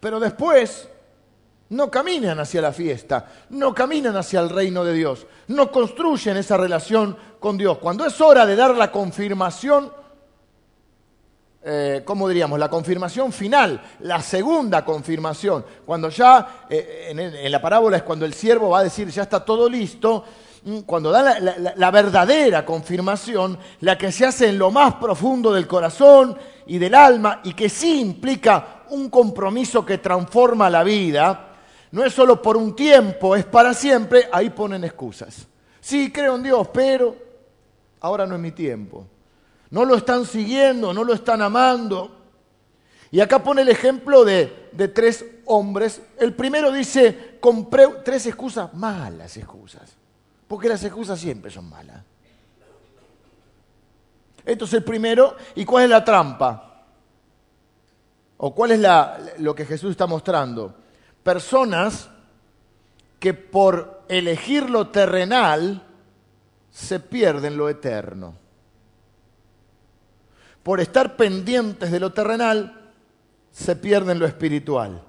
[0.00, 0.88] Pero después
[1.72, 6.58] no caminan hacia la fiesta, no caminan hacia el reino de Dios, no construyen esa
[6.58, 7.78] relación con Dios.
[7.78, 9.90] Cuando es hora de dar la confirmación,
[11.64, 12.58] eh, ¿cómo diríamos?
[12.58, 15.64] La confirmación final, la segunda confirmación.
[15.86, 19.42] Cuando ya, eh, en, la parábola es cuando el siervo va a decir, ya está
[19.42, 20.24] todo listo,
[20.64, 25.66] mm, cuando da la, verdadera confirmación, la que se hace en lo más profundo del
[25.66, 31.48] corazón y del alma y que sí implica un compromiso que transforma la vida,
[31.92, 35.46] no es solo por un tiempo, es para siempre, ahí ponen excusas.
[35.80, 37.16] Sí, creo en Dios, pero
[38.00, 39.06] ahora no es mi tiempo
[39.72, 42.10] no lo están siguiendo, no lo están amando.
[43.10, 46.02] Y acá pone el ejemplo de, tres hombres.
[46.18, 49.96] El primero dice, compré tres excusas, malas excusas,
[50.46, 52.04] porque las excusas siempre son malas.
[54.44, 55.36] Esto es el primero.
[55.54, 56.84] ¿Y cuál es la trampa?
[58.36, 58.80] ¿O cuál es
[59.38, 60.74] lo que Jesús está mostrando?
[61.22, 62.08] Personas
[63.18, 65.82] que por elegir lo terrenal
[66.70, 68.42] se pierden lo eterno
[70.62, 72.92] por estar pendientes de lo terrenal,
[73.50, 75.02] se pierden lo espiritual.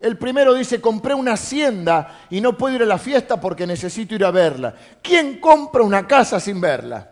[0.00, 4.14] El primero dice, compré una hacienda y no puedo ir a la fiesta porque necesito
[4.14, 4.74] ir a verla.
[5.02, 7.10] ¿Quién compra una casa sin verla?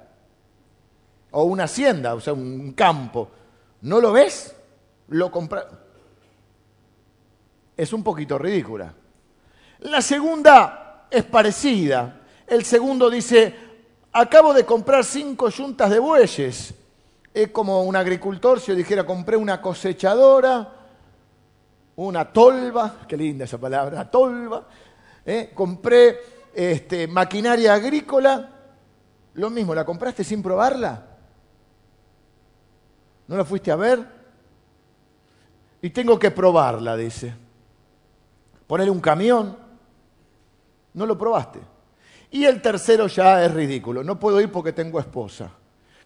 [1.31, 3.31] O una hacienda, o sea, un campo.
[3.83, 4.55] ¿No lo ves?
[5.09, 5.67] Lo compra.
[7.77, 8.95] Es un poquito ridícula.
[9.81, 12.21] La segunda es parecida.
[12.47, 13.55] El segundo dice,
[14.13, 16.75] acabo de comprar cinco yuntas de bueyes
[17.35, 20.73] es como un agricultor si yo dijera compré una cosechadora,
[21.97, 24.69] una tolva, qué linda esa palabra, tolva,
[25.27, 25.51] ¿eh?
[25.53, 26.21] compré
[26.55, 28.51] este, maquinaria agrícola,
[29.35, 31.09] lo mismo, ¿la compraste sin probarla?
[33.27, 34.07] ¿No la fuiste a ver?
[35.83, 37.35] Y tengo que probarla, dice.
[38.66, 39.57] Ponerle un camión,
[40.94, 41.61] no lo probaste.
[42.31, 45.50] Y el tercero ya es ridículo, no puedo ir porque tengo esposa.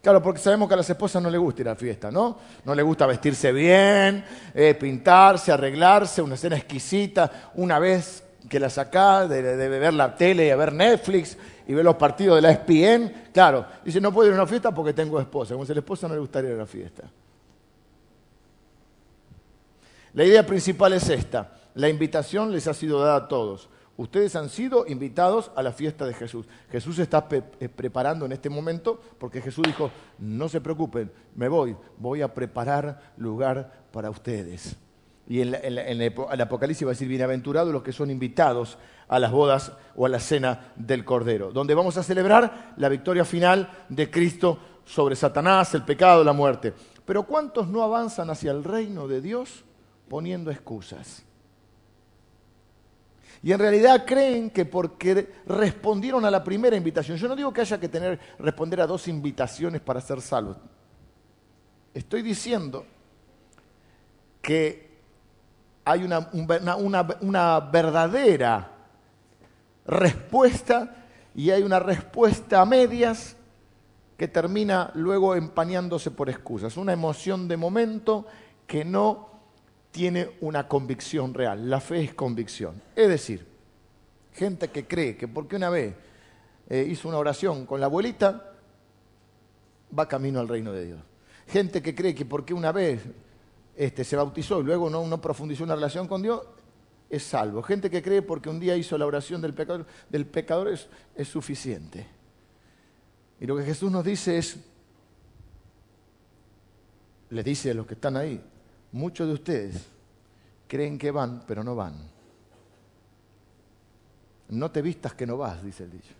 [0.02, 2.38] Claro, porque sabemos que a las esposas no les gusta ir a la fiesta, ¿no?
[2.64, 7.50] No les gusta vestirse bien, eh, pintarse, arreglarse, una cena exquisita.
[7.54, 11.84] Una vez que la sacás de, ver la tele y a ver Netflix y ver
[11.84, 15.20] los partidos de la ESPN, claro, dice, no puedo ir a una fiesta porque tengo
[15.20, 15.54] esposa.
[15.54, 17.02] Como si a la esposa no le gustaría ir a la fiesta.
[20.14, 21.52] La idea principal es esta.
[21.74, 23.68] La invitación les ha sido dada a todos.
[23.98, 26.46] Ustedes han sido invitados a la fiesta de Jesús.
[26.70, 31.48] Jesús se está eh, preparando en este momento porque Jesús dijo, no se preocupen, me
[31.48, 34.76] voy, voy a preparar lugar para ustedes.
[35.26, 38.78] Y en, el Apocalipsis va a decir, bienaventurados los que son invitados
[39.08, 43.24] a las bodas o a la cena del Cordero, donde vamos a celebrar la victoria
[43.24, 46.72] final de Cristo sobre Satanás, el pecado, la muerte.
[47.04, 49.64] Pero ¿cuántos no avanzan hacia el reino de Dios
[50.08, 51.24] poniendo excusas?
[53.42, 57.60] Y en realidad creen que porque respondieron a la primera invitación, yo no digo que
[57.60, 60.56] haya que tener, responder a dos invitaciones para ser salvos.
[61.94, 62.84] Estoy diciendo
[64.42, 64.88] que
[65.84, 66.28] hay una,
[67.20, 68.72] una, verdadera
[69.86, 73.36] respuesta y hay una respuesta a medias
[74.16, 76.76] que termina luego empañándose por excusas.
[76.76, 78.26] Una emoción de momento
[78.66, 79.27] que no
[79.98, 81.68] tiene una convicción real.
[81.68, 82.80] La fe es convicción.
[82.94, 83.44] Es decir,
[84.32, 85.92] gente que cree que porque una vez
[86.68, 88.52] eh, hizo una oración con la abuelita,
[89.98, 91.00] va camino al reino de Dios.
[91.48, 93.02] Gente que cree que porque una vez
[93.76, 96.42] este, se bautizó y luego no, profundizó una relación con Dios,
[97.10, 97.60] es salvo.
[97.64, 102.06] Gente que cree porque un día hizo la oración del pecador, es, suficiente.
[103.40, 104.58] Y lo que Jesús nos dice es,
[107.30, 108.40] les dice a los que están ahí,
[108.92, 109.86] muchos de ustedes
[110.66, 111.94] creen que van, pero no van.
[114.48, 116.14] No te vistas que no vas, dice el dicho.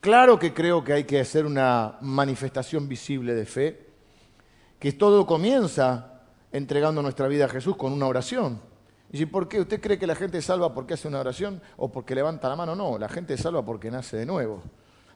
[0.00, 3.86] Claro que creo que hay que hacer una manifestación visible de fe,
[4.78, 6.20] que todo comienza
[6.52, 8.60] entregando nuestra vida a Jesús con una oración.
[9.10, 9.60] Y si, ¿por qué?
[9.60, 12.74] ¿Usted cree que la gente salva porque hace una oración o porque levanta la mano?
[12.74, 14.62] No, la gente salva porque nace de nuevo.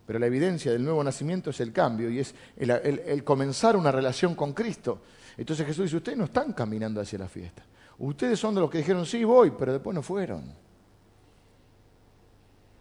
[0.08, 4.34] Pero la evidencia del nuevo nacimiento es el cambio y es el, comenzar una relación
[4.34, 5.02] con Cristo.
[5.36, 7.62] Entonces Jesús dice, ustedes no están caminando hacia la fiesta.
[7.98, 10.50] Ustedes son de los que dijeron, sí, voy, pero después no fueron.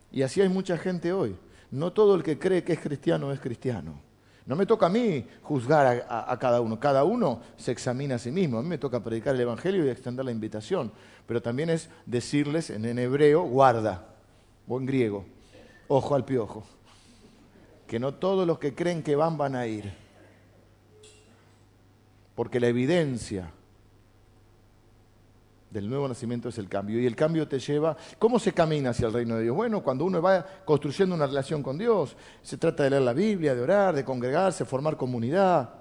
[0.09, 1.35] Y así hay mucha gente hoy.
[1.69, 3.99] No todo el que cree que es cristiano es cristiano.
[4.45, 6.79] No me toca a mí juzgar a, cada uno.
[6.79, 8.57] Cada uno se examina a sí mismo.
[8.57, 10.93] A mí me toca predicar el Evangelio y extender la invitación.
[11.25, 14.15] Pero también es decirles en, en hebreo, guarda,
[14.65, 15.25] o en griego,
[15.89, 16.63] ojo al piojo.
[17.87, 19.91] Que no todos los que creen que van van a ir.
[22.35, 23.51] Porque la evidencia
[25.69, 26.99] del nuevo nacimiento es el cambio.
[26.99, 29.55] Y el cambio te lleva, ¿cómo se camina hacia el reino de Dios?
[29.55, 33.55] Bueno, cuando uno va construyendo una relación con Dios, se trata de leer la Biblia,
[33.55, 35.73] de orar, de congregarse, formar comunidad,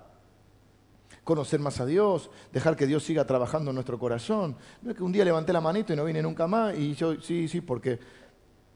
[1.24, 4.56] conocer más a Dios, dejar que Dios siga trabajando en nuestro corazón.
[4.82, 7.20] No es que un día levanté la manito y no vine nunca más y yo,
[7.20, 7.98] sí, sí, porque...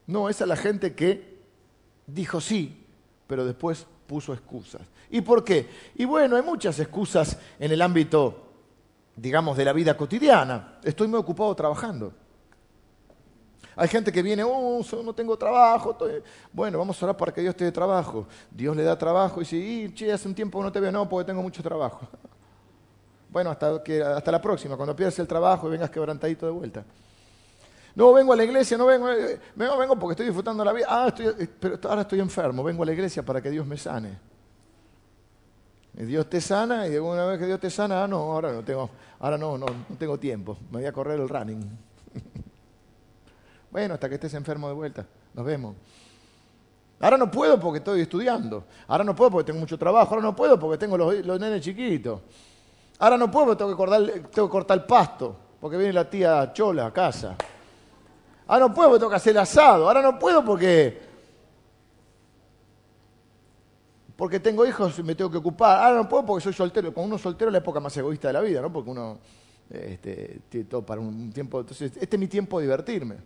[0.07, 1.38] No, esa es la gente que
[2.05, 2.85] dijo sí,
[3.31, 4.83] pero después puso excusas.
[5.09, 5.71] ¿Y por qué?
[5.95, 8.51] Y bueno, hay muchas excusas en el ámbito
[9.21, 10.79] digamos, de la vida cotidiana.
[10.83, 12.12] Estoy muy ocupado trabajando.
[13.77, 15.97] Hay gente que viene, oh, no tengo trabajo.
[16.53, 18.27] Bueno, vamos a orar para que Dios te dé trabajo.
[18.51, 21.27] Dios le da trabajo y dice, che, hace un tiempo no te veo, no, porque
[21.27, 22.09] tengo mucho trabajo.
[23.33, 26.85] Bueno, hasta, que, hasta la próxima, cuando pierdas el trabajo y vengas quebrantadito de vuelta.
[27.94, 30.87] No, vengo a la iglesia, no vengo, eh, vengo, vengo porque estoy disfrutando la vida.
[30.88, 33.76] Ah, estoy, eh, pero ahora estoy enfermo, vengo a la iglesia para que Dios me
[33.76, 34.18] sane.
[35.92, 38.88] Dios te sana y una vez que Dios te sana, ah, no, ahora no tengo,
[39.18, 41.61] ahora no, no, no tengo tiempo, me voy a correr el running.
[43.70, 45.74] bueno, hasta que estés enfermo de vuelta, nos vemos.
[47.00, 48.64] Ahora no puedo porque estoy estudiando.
[48.87, 50.14] Ahora no puedo porque tengo mucho trabajo.
[50.14, 52.20] Ahora no puedo porque tengo los, los nenes chiquitos.
[52.98, 56.09] Ahora no puedo porque tengo que, cortar, tengo que cortar el pasto porque viene la
[56.09, 57.37] tía Chola a casa.
[58.50, 59.86] Ahora no puedo tengo que hacer asado.
[59.86, 61.00] Ahora no puedo porque
[64.16, 65.84] porque tengo hijos y me tengo que ocupar.
[65.84, 66.92] Ahora no puedo porque soy soltero.
[66.92, 68.72] Cuando uno soltero es la época más egoísta de la vida, ¿no?
[68.72, 69.20] Porque uno
[69.70, 71.60] este, tiene todo para un tiempo.
[71.60, 73.18] Entonces, este es mi tiempo de divertirme.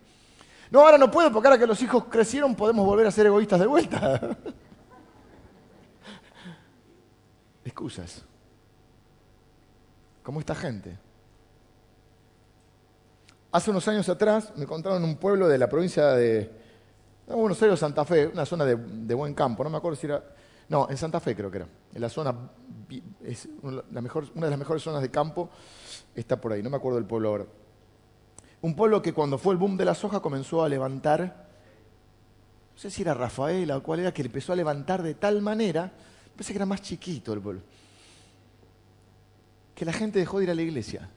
[0.69, 3.59] No, ahora no puedo porque ahora que los hijos crecieron podemos volver a ser egoístas
[3.59, 4.21] de vuelta.
[7.65, 8.23] Excusas.
[10.21, 11.04] Como esta gente.
[13.55, 16.51] Hace unos años atrás me encontraron en un pueblo de la provincia de
[17.25, 20.21] Buenos Aires, Santa Fe, una zona de, buen campo, no me acuerdo si era
[20.67, 21.67] no, en Santa Fe creo que era.
[21.93, 22.35] En la zona,
[23.23, 25.49] es una de las mejores zonas de campo
[26.13, 27.45] está por ahí, no me acuerdo del pueblo ahora.
[28.59, 31.47] Un pueblo que cuando fue el boom de la soja comenzó a levantar,
[32.73, 35.93] no sé si era Rafaela o cuál era, que empezó a levantar de tal manera,
[36.33, 37.61] parece que era más chiquito el pueblo,
[39.73, 41.09] que la gente dejó de ir a la iglesia.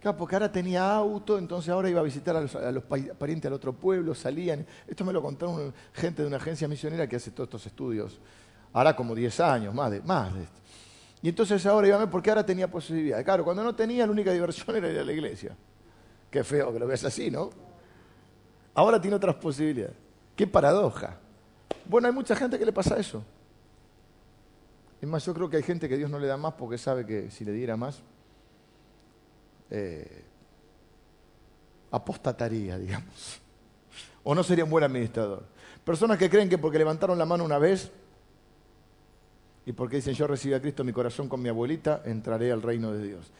[0.00, 3.74] Claro, porque ahora tenía auto, entonces ahora iba a visitar a los, parientes al otro
[3.74, 4.66] pueblo, salían.
[4.88, 8.18] Esto me lo contaron gente de una agencia misionera que hace todos estos estudios.
[8.72, 10.58] Ahora como 10 años, más de, más de esto.
[11.22, 13.22] Y entonces ahora iba a ver porque ahora tenía posibilidad.
[13.22, 15.54] Claro, cuando no tenía, la única diversión era ir a la iglesia.
[16.30, 17.50] Qué feo que lo veas así, ¿no?
[18.74, 19.96] Ahora tiene otras posibilidades.
[20.34, 21.18] Qué paradoja.
[21.84, 23.22] Bueno, hay mucha gente que le pasa eso.
[25.02, 27.04] Es más, yo creo que hay gente que Dios no le da más porque sabe
[27.04, 28.02] que si le diera más,
[29.70, 30.24] eh,
[31.90, 33.40] apostataría, digamos.
[34.22, 35.44] O no sería un buen administrador.
[35.84, 37.90] Personas que creen que porque levantaron la mano una vez
[39.64, 42.62] y porque dicen yo recibí a Cristo en mi corazón con mi abuelita, entraré al
[42.62, 43.32] reino de Dios.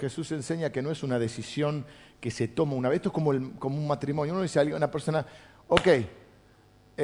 [0.00, 1.84] Jesús enseña que no es una decisión
[2.20, 4.32] que se toma una vez, esto es como, como un matrimonio.
[4.32, 5.26] Uno dice a una persona,
[5.68, 5.88] ok,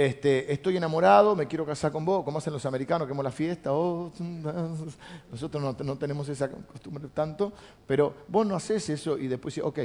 [0.06, 3.72] este, estoy enamorado, me quiero casar con vos, como hacen los americanos, que la fiesta,
[3.72, 4.12] oh,
[5.30, 7.52] nosotros no, tenemos esa costumbre tanto,
[7.86, 9.78] pero vos no haces eso y después dices, ok,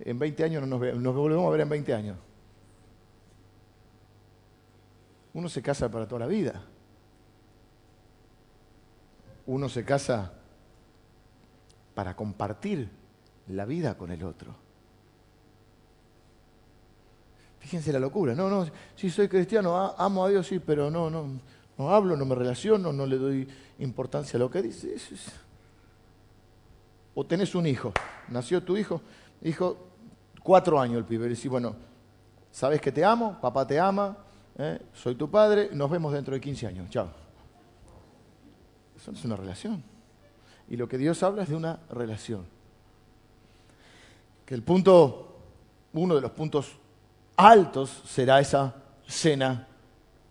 [0.00, 2.16] en 20 años no nos volvemos a ver en 20 años.
[5.34, 6.62] Uno se casa para toda la vida.
[9.46, 10.32] Uno se casa
[11.94, 12.88] para compartir
[13.48, 14.63] la vida con el otro.
[17.64, 18.34] Fíjense la locura.
[18.34, 21.40] No, no, si soy cristiano, amo a Dios, sí, pero no, no,
[21.78, 23.48] no hablo, no me relaciono, no le doy
[23.78, 24.94] importancia a lo que dice.
[27.14, 27.90] O tenés un hijo,
[28.28, 29.00] nació tu hijo,
[29.40, 29.78] hijo,
[30.42, 31.74] cuatro años el pibe, y decís, bueno,
[32.50, 34.14] sabes que te amo, papá te ama,
[34.58, 34.82] ¿eh?
[34.92, 37.08] soy tu padre, nos vemos dentro de 15 años, chao.
[38.94, 39.82] Eso no es una relación.
[40.68, 42.44] Y lo que Dios habla es de una relación.
[44.44, 45.38] Que el punto,
[45.94, 46.76] uno de los puntos
[47.36, 48.74] altos será esa
[49.06, 49.66] cena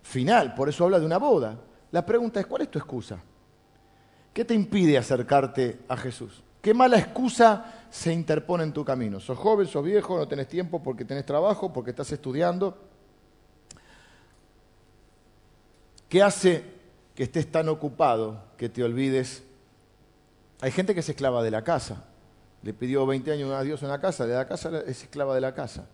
[0.02, 0.54] final.
[0.54, 1.58] Por eso habla de una boda.
[1.92, 3.20] La pregunta es, ¿cuál es tu excusa?
[4.34, 6.44] ¿Qué te impide acercarte a Jesús?
[6.62, 9.20] ¿Qué mala excusa se interpone en tu camino?
[9.20, 12.78] ¿Sos joven, sos viejo, no tenés tiempo porque tenés trabajo, porque estás estudiando?
[16.10, 16.64] ¿Qué hace
[17.16, 19.44] que estés tan ocupado que te olvides?
[20.62, 22.06] Hay gente que es esclava de la casa.
[22.62, 25.42] Le pidió 20 años a Dios en la casa, de la casa es esclava de
[25.42, 25.86] la casa.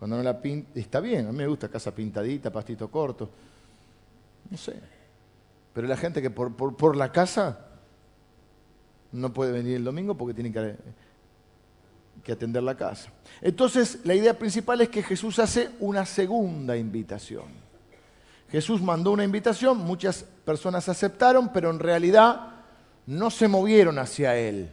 [0.00, 3.28] Cuando no la pinta, está bien, a mí me gusta casa pintadita, pastito corto.
[4.48, 4.80] No sé.
[5.74, 7.66] Pero la gente que por, por, la casa
[9.12, 10.74] no puede venir el domingo porque tiene que,
[12.24, 13.10] que atender la casa.
[13.42, 17.44] Entonces, la idea principal es que Jesús hace una segunda invitación.
[18.50, 22.54] Jesús mandó una invitación, muchas personas aceptaron, pero en realidad
[23.04, 24.72] no se movieron hacia Él,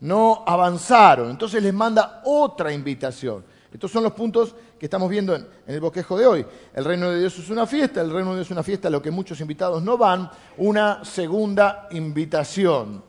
[0.00, 1.30] no avanzaron.
[1.30, 3.53] Entonces les manda otra invitación.
[3.74, 6.46] Estos son los puntos que estamos viendo en, el bosquejo de hoy.
[6.72, 8.90] El reino de Dios es una fiesta, el reino de Dios es una fiesta a
[8.92, 13.02] lo que muchos invitados no van, una segunda invitación.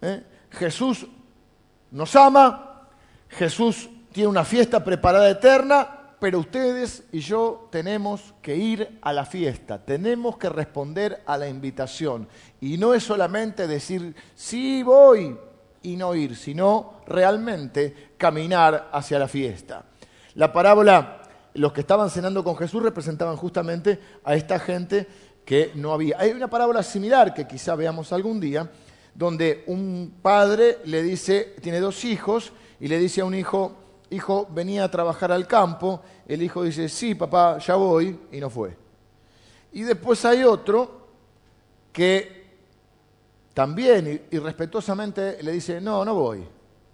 [0.00, 0.24] ¿Eh?
[0.50, 1.06] Jesús
[1.90, 2.88] nos ama,
[3.28, 9.26] Jesús tiene una fiesta preparada eterna, pero ustedes y yo tenemos que ir a la
[9.26, 12.26] fiesta, tenemos que responder a la invitación.
[12.62, 15.36] Y no es solamente decir, sí voy,
[15.86, 19.84] y no ir, sino realmente caminar hacia la fiesta.
[20.34, 21.22] La parábola,
[21.54, 25.06] los que estaban cenando con Jesús representaban justamente a esta gente
[25.44, 26.16] que no había.
[26.18, 28.68] Hay una parábola similar que quizá veamos algún día,
[29.14, 33.76] donde un padre le dice, tiene dos hijos, y le dice a un hijo,
[34.10, 38.50] hijo, venía a trabajar al campo, el hijo dice, sí, papá, ya voy, y no
[38.50, 38.76] fue.
[39.70, 41.06] Y después hay otro
[41.92, 42.45] que
[43.56, 46.44] también y, respetuosamente le dice, no, no voy,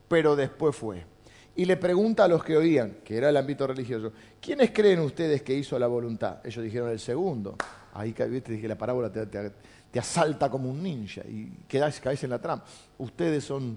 [0.07, 1.05] pero después fue.
[1.57, 5.43] Y le pregunta a los que oían, que era el ámbito religioso, ¿quiénes creen ustedes
[5.43, 6.39] que hizo la voluntad?
[6.45, 7.57] Ellos dijeron el segundo.
[7.93, 12.41] Ahí te dije, la parábola te, asalta como un ninja y quedás, caes en la
[12.41, 12.65] trampa.
[12.97, 13.77] Ustedes son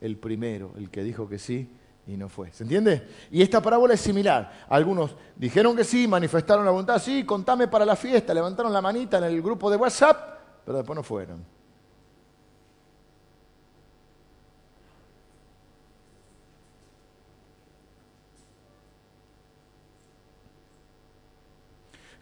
[0.00, 1.68] el primero, el que dijo que sí
[2.06, 2.52] y no fue.
[2.52, 3.04] ¿Se entiende?
[3.32, 4.66] Y esta parábola es similar.
[4.68, 9.18] Algunos dijeron que sí, manifestaron la voluntad, sí, contame para la fiesta, levantaron la manita
[9.18, 11.55] en el grupo de WhatsApp, pero después no fueron.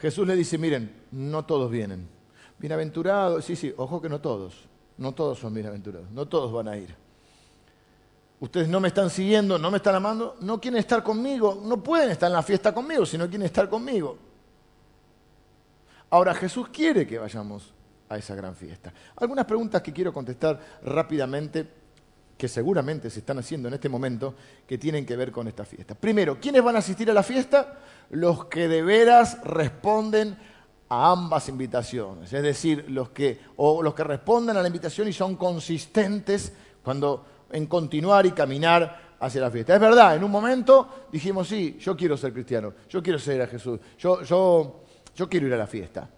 [0.04, 2.06] Jesús le dice, miren, no todos vienen.
[2.58, 6.76] Bienaventurados, sí, sí, ojo que no todos, no todos son bienaventurados, no todos van a
[6.76, 6.94] ir.
[8.38, 12.10] Ustedes no me están siguiendo, no me están amando, no quieren estar conmigo, no pueden
[12.10, 14.18] estar en la fiesta conmigo si no quieren estar conmigo.
[16.10, 17.72] Ahora Jesús quiere que vayamos
[18.06, 18.92] a esa gran fiesta.
[19.16, 21.66] Algunas preguntas que quiero contestar rápidamente,
[22.36, 24.34] que seguramente se están haciendo en este momento,
[24.66, 25.94] que tienen que ver con esta fiesta.
[25.94, 27.78] Primero, ¿quiénes van a asistir a la fiesta?
[28.14, 30.38] Los que de veras responden
[30.88, 35.12] a ambas invitaciones, es decir, los que, o los que responden a la invitación y
[35.12, 36.52] son consistentes
[36.82, 39.74] cuando, en continuar y caminar hacia la fiesta.
[39.74, 43.46] Es verdad, en un momento dijimos, sí, yo quiero ser cristiano, yo quiero ser a
[43.48, 44.84] Jesús, yo, yo,
[45.16, 46.08] yo quiero ir a la fiesta.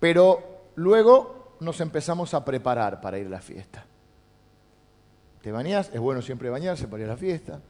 [0.00, 3.84] Pero luego nos empezamos a preparar para ir a la fiesta.
[5.42, 7.60] Te bañas, es bueno siempre bañarse para ir a la fiesta,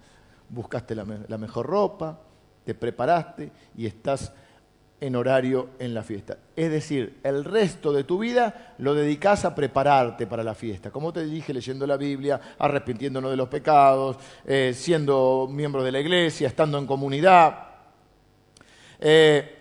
[0.49, 2.21] buscaste la mejor ropa,
[2.65, 4.33] te preparaste y estás
[5.01, 6.39] en horario en la fiesta.
[6.57, 10.91] Es decir, el resto de tu vida lo dedicas a prepararte para la fiesta.
[10.91, 16.01] Como te dije, leyendo la Biblia, arrepintiéndonos de los pecados, eh, siendo miembro de la
[16.01, 17.67] iglesia, estando en comunidad.
[18.99, 19.59] Eh,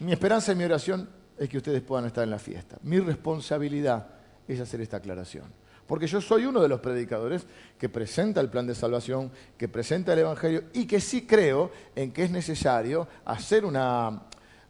[0.00, 2.76] mi esperanza y mi oración es que ustedes puedan estar en la fiesta.
[2.82, 4.06] Mi responsabilidad
[4.46, 5.61] es hacer esta aclaración.
[5.86, 7.46] Porque yo soy uno de los predicadores
[7.78, 12.12] que presenta el plan de salvación, que presenta el Evangelio y que sí creo en
[12.12, 14.22] que es necesario hacer una,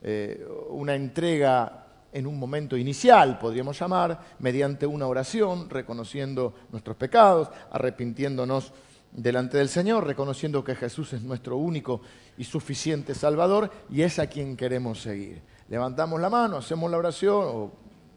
[0.03, 1.83] eh, una entrega
[2.13, 8.73] en un momento inicial, podríamos llamar, mediante una oración, reconociendo nuestros pecados, arrepintiéndonos
[9.13, 12.03] delante del Señor, reconociendo que Jesús es nuestro único
[12.37, 15.43] y suficiente Salvador y es a quien queremos seguir.
[15.69, 17.73] Levantamos la mano, hacemos la oración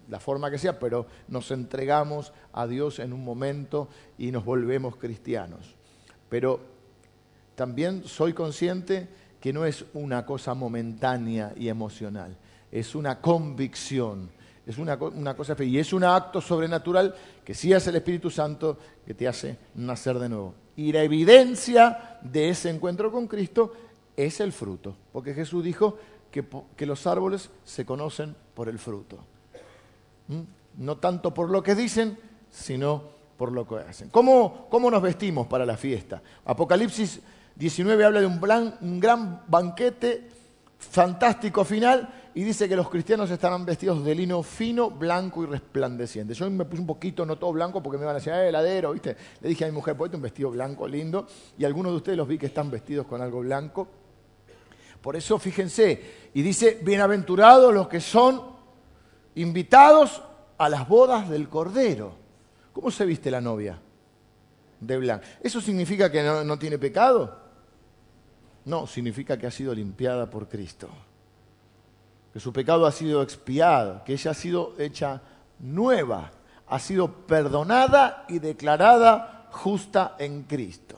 [0.09, 4.97] la forma que sea, pero nos entregamos a Dios en un momento y nos volvemos
[4.97, 5.75] cristianos.
[6.29, 6.59] Pero
[7.55, 9.07] también soy consciente
[9.39, 12.35] que no es una cosa momentánea y emocional,
[12.71, 14.29] es una convicción,
[14.65, 19.13] es una, cosa y es un acto sobrenatural que sí hace el Espíritu Santo que
[19.13, 20.55] te hace nacer de nuevo.
[20.75, 23.73] Y la evidencia de ese encuentro con Cristo
[24.17, 25.97] es el fruto, porque Jesús dijo
[26.31, 29.19] que los árboles se conocen por el fruto.
[30.27, 30.41] ¿Mm?
[30.77, 32.17] No tanto por lo que dicen,
[32.49, 33.03] sino
[33.37, 34.09] por lo que hacen.
[34.09, 36.21] ¿Cómo, cómo nos vestimos para la fiesta?
[36.45, 37.21] Apocalipsis
[37.55, 40.29] 19 habla de un, gran banquete
[40.77, 46.33] fantástico final y dice que los cristianos estarán vestidos de lino fino, blanco y resplandeciente.
[46.33, 48.91] Yo me puse un poquito, no todo blanco, porque me van a decir, eh, heladero,
[48.91, 49.15] ¿viste?
[49.39, 52.27] Le dije a mi mujer, ponete un vestido blanco lindo, y algunos de ustedes los
[52.27, 53.87] vi que están vestidos con algo blanco.
[55.01, 58.54] Por eso, fíjense, y dice, bienaventurados los que son
[59.35, 60.21] invitados
[60.57, 62.13] a las bodas del Cordero.
[62.73, 63.79] ¿Cómo se viste la novia?
[64.79, 65.25] De blanco.
[65.41, 67.39] ¿Eso significa que no, tiene pecado?
[68.65, 70.89] No, significa que ha sido limpiada por Cristo.
[72.33, 75.21] Que su pecado ha sido expiado, que ella ha sido hecha
[75.59, 76.31] nueva,
[76.67, 80.97] ha sido perdonada y declarada justa en Cristo.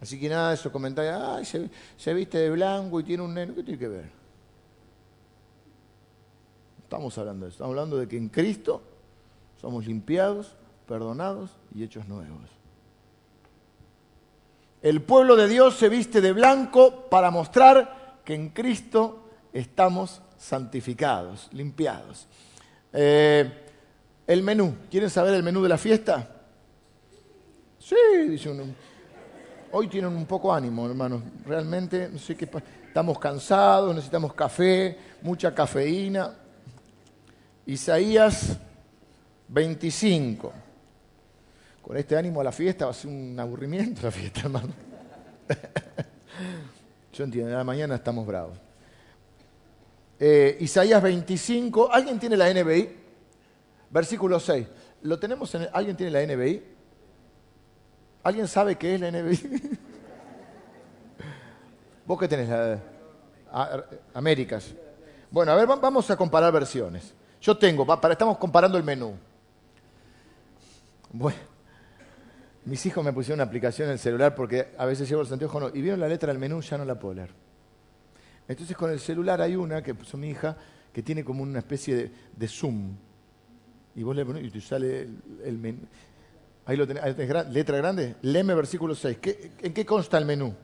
[0.00, 1.68] Así que nada de esos comentarios, ay,
[1.98, 4.19] se, viste de blanco y tiene un neno, ¿qué tiene que ver?
[6.90, 8.82] Estamos hablando de eso, estamos hablando de que en Cristo
[9.60, 10.56] somos limpiados,
[10.88, 12.50] perdonados y hechos nuevos.
[14.82, 19.22] El pueblo de Dios se viste de blanco para mostrar que en Cristo
[19.52, 22.26] estamos santificados, limpiados.
[22.92, 23.48] Eh,
[24.26, 26.28] el menú, ¿quieren saber el menú de la fiesta?
[27.78, 27.94] Sí,
[28.28, 28.64] dice uno.
[29.70, 31.22] Hoy tienen un poco ánimo, hermanos.
[31.46, 32.50] Realmente, no sé qué
[32.88, 36.39] Estamos cansados, necesitamos café, mucha cafeína.
[37.70, 38.56] Isaías
[39.46, 40.52] 25
[41.80, 44.72] con este ánimo a la fiesta va a ser un aburrimiento la fiesta, hermano.
[47.12, 48.58] Yo entiendo, la mañana estamos bravos.
[50.18, 52.90] Eh, Isaías 25, ¿alguien tiene la NBI?
[53.90, 54.66] Versículo 6.
[55.02, 56.64] ¿Lo tenemos en, ¿Alguien tiene la NBI?
[58.24, 59.78] ¿Alguien sabe qué es la NBI?
[62.04, 62.48] ¿Vos qué tenés?
[62.48, 62.80] La,
[64.12, 64.74] Américas.
[65.30, 67.14] Bueno, a ver, vamos a comparar versiones.
[67.40, 69.16] Yo tengo, para, estamos comparando el menú.
[71.12, 71.38] Bueno,
[72.66, 75.72] mis hijos me pusieron una aplicación en el celular porque a veces llevo el anteojos
[75.74, 77.30] y vieron la letra del menú, ya no la puedo leer.
[78.46, 80.56] Entonces con el celular hay una que puso mi hija
[80.92, 82.94] que tiene como una especie de, zoom.
[83.94, 85.08] Y vos le pones y te sale
[85.44, 85.80] el, menú.
[86.66, 87.02] Ahí lo tenés,
[87.50, 88.16] letra grande.
[88.22, 89.18] Léeme versículo 6.
[89.62, 90.54] ¿En qué consta el menú?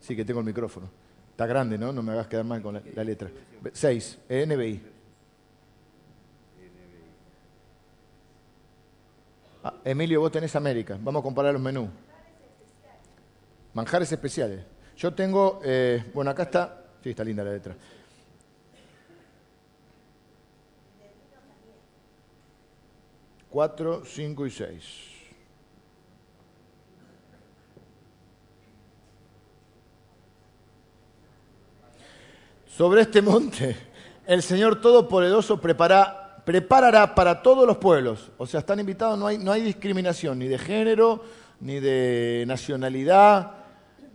[0.00, 0.88] Sí, que tengo el micrófono.
[1.36, 1.92] Está grande, ¿no?
[1.92, 3.28] No me hagas quedar mal con la, letra.
[3.70, 4.18] 6.
[4.26, 4.82] NBI.
[9.62, 10.96] Ah, Emilio, vos tenés América.
[10.98, 11.90] Vamos a comparar los menús.
[13.74, 14.64] Manjares especiales.
[14.96, 17.76] Yo tengo, eh, bueno, acá está, sí, está linda la letra.
[23.50, 25.15] Cuatro, cinco y seis.
[32.76, 33.74] Sobre este monte,
[34.26, 38.30] el Señor Todopoderoso prepara preparará para todos los pueblos.
[38.36, 41.24] O sea, están invitados, no hay discriminación ni de género,
[41.60, 43.52] ni de nacionalidad,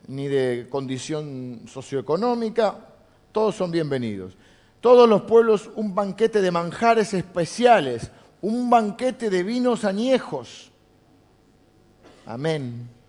[0.07, 2.75] ni de condición socioeconómica.
[3.31, 4.37] Todos son bienvenidos.
[4.79, 10.71] Todos los pueblos un banquete de manjares especiales, un banquete de vinos añejos.
[12.27, 13.00] Amén.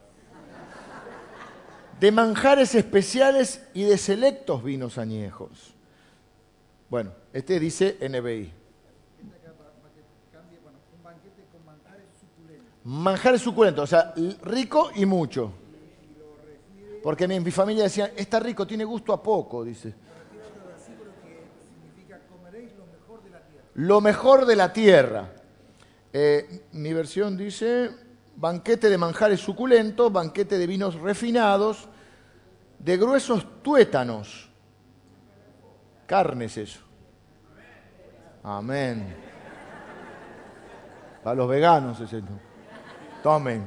[2.02, 5.72] De manjares especiales y de selectos vinos añejos.
[6.90, 8.52] Bueno, este dice NBI.
[12.82, 15.52] Manjares suculentos, o sea, rico y mucho.
[17.04, 19.94] Porque mi, familia decía, está rico, tiene gusto a poco, dice.
[23.74, 25.30] Lo mejor de la tierra.
[26.12, 27.90] Eh, mi versión dice,
[28.34, 31.88] banquete de manjares suculentos, banquete de vinos refinados,
[32.82, 34.50] de gruesos tuétanos.
[36.06, 36.80] Carnes eso.
[38.42, 39.16] Amén.
[41.22, 42.32] Para los veganos es esto.
[43.22, 43.64] Tomen.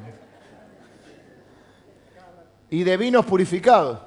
[2.69, 3.99] Y de vinos purificados.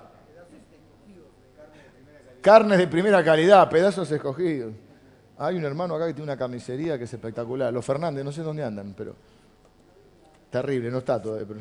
[2.43, 4.75] Carnes de primera calidad, pedazos escogidos.
[5.39, 7.73] Hay un hermano acá que tiene una carnicería que es espectacular.
[7.73, 9.15] Los Fernández, no sé dónde andan, pero
[10.51, 11.61] Terrible, no está todavía, pero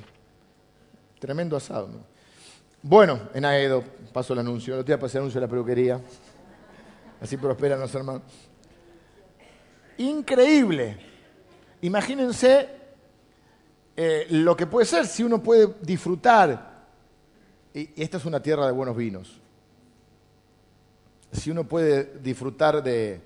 [1.20, 1.89] tremendo asado.
[2.82, 5.99] Bueno, en Aedo pasó el anuncio, el otro día pasé el anuncio de la peluquería.
[7.19, 8.21] Así prosperan los hermanos.
[9.97, 10.97] Increíble.
[11.82, 12.69] Imagínense
[13.95, 16.86] eh, lo que puede ser si uno puede disfrutar,
[17.73, 19.41] y, esta es una tierra de buenos vinos,
[21.32, 23.21] si uno puede disfrutar de,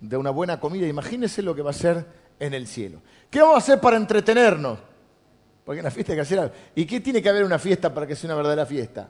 [0.00, 2.06] de una buena comida, imagínense lo que va a ser
[2.38, 3.00] en el cielo.
[3.30, 4.78] ¿Qué vamos a hacer para entretenernos?
[5.70, 6.52] Porque en la fiesta.
[6.74, 9.08] ¿Y qué tiene que haber una fiesta para que sea una verdadera fiesta?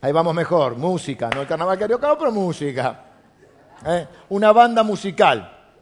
[0.00, 3.04] Ahí vamos mejor, música, no el carnaval carioca, pero música.
[3.84, 4.06] ¿Eh?
[4.30, 5.74] Una banda musical.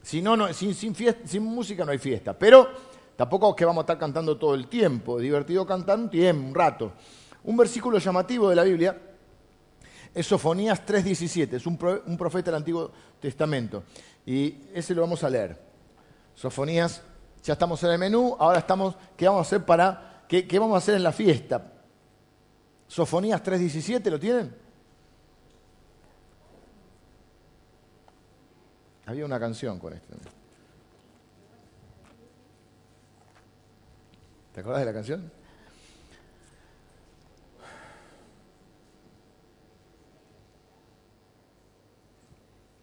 [0.00, 2.38] Si no, sin, sin, música no hay fiesta.
[2.38, 2.68] Pero
[3.16, 5.18] tampoco es que vamos a estar cantando todo el tiempo.
[5.18, 6.92] Es divertido cantar un tiempo, un rato.
[7.42, 8.96] Un versículo llamativo de la Biblia
[10.14, 11.54] es Sofonías 3.17.
[11.54, 11.76] Es un,
[12.06, 13.82] un profeta del Antiguo Testamento.
[14.24, 15.60] Y ese lo vamos a leer.
[16.36, 17.02] Sofonías
[17.42, 20.78] ya estamos en el menú, ahora estamos, ¿qué vamos a hacer para, qué, vamos a
[20.78, 21.72] hacer en la fiesta?
[22.86, 24.54] Sofonías 3.17, ¿lo tienen?
[29.06, 30.14] Había una canción con esto.
[34.52, 35.32] ¿Te acuerdas de la canción?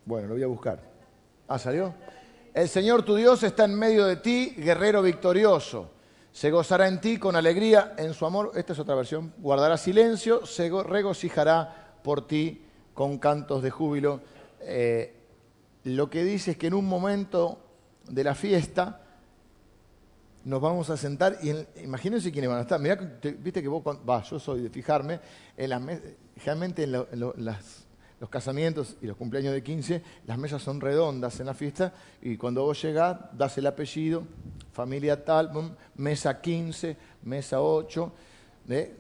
[0.06, 0.80] Bueno, lo voy a buscar.
[1.48, 1.94] Ah, ¿salió?
[2.56, 5.92] El Señor tu Dios está en medio de ti, guerrero victorioso.
[6.32, 8.54] Se gozará en ti con alegría en su amor.
[8.56, 9.34] Esta es otra versión.
[9.40, 14.22] Guardará silencio, se regocijará por ti con cantos de júbilo.
[14.62, 15.14] Eh,
[15.84, 17.60] lo que dice es que en un momento
[18.08, 19.02] de la fiesta
[20.46, 21.52] nos vamos a sentar y
[21.84, 22.80] imagínense quiénes van a estar.
[22.80, 25.20] Mirá, viste que vos, va, yo soy de fijarme,
[25.58, 25.82] en las,
[26.38, 27.86] generalmente en las
[28.20, 32.38] los casamientos y los cumpleaños de 15, las mesas son redondas en la fiesta y
[32.38, 34.24] cuando vos llegás, das el apellido,
[34.72, 35.52] familia tal,
[35.96, 38.12] mesa 15, mesa 8.
[38.70, 38.96] ¿eh?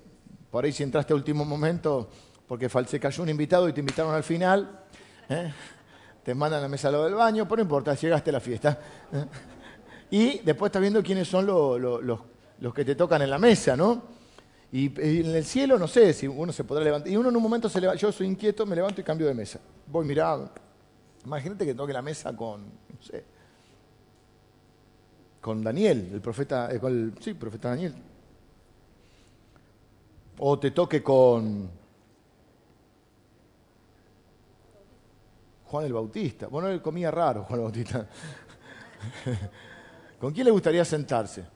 [0.51, 2.09] Por ahí si entraste a último momento
[2.47, 4.84] porque se cayó un invitado y te invitaron al final,
[5.30, 5.51] ¿eh?
[6.24, 8.80] te mandan a la mesa lo del baño, pero no importa, llegaste a la fiesta.
[9.11, 9.26] ¿eh?
[10.11, 14.14] Y después estás viendo quiénes son los que te tocan en la mesa, ¿no?
[14.72, 17.11] Y, en el cielo no sé si uno se podrá levantar.
[17.11, 19.34] Y uno en un momento se levanta, yo soy inquieto, me levanto y cambio de
[19.34, 19.59] mesa.
[19.88, 20.38] Voy, mirá,
[21.26, 23.24] imagínate que toque la mesa con, no sé,
[25.41, 27.93] con Daniel, el profeta, eh, el, sí, profeta Daniel.
[30.39, 31.70] O te toque con
[35.66, 36.47] Juan el Bautista.
[36.47, 38.07] Bueno, él comía raro, Juan el Bautista.
[40.20, 41.55] ¿Con quién le gustaría sentarse?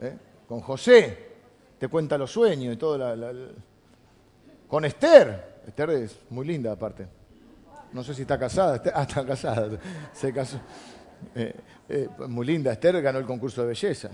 [0.00, 0.16] ¿Eh?
[0.46, 1.28] con José,
[1.78, 2.98] te cuenta los sueños y todo.
[4.66, 7.06] Con Esther, Esther es muy linda aparte.
[7.92, 9.78] No sé si está casada, ah, está casada,
[10.12, 10.60] se casó.
[11.34, 11.54] Eh,
[11.88, 14.10] eh, muy linda, Esther ganó el concurso de belleza.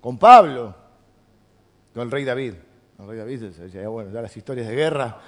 [0.00, 0.74] Con Pablo,
[1.92, 2.54] con el rey David.
[2.98, 5.18] El rey David, bueno, ya las historias de guerra.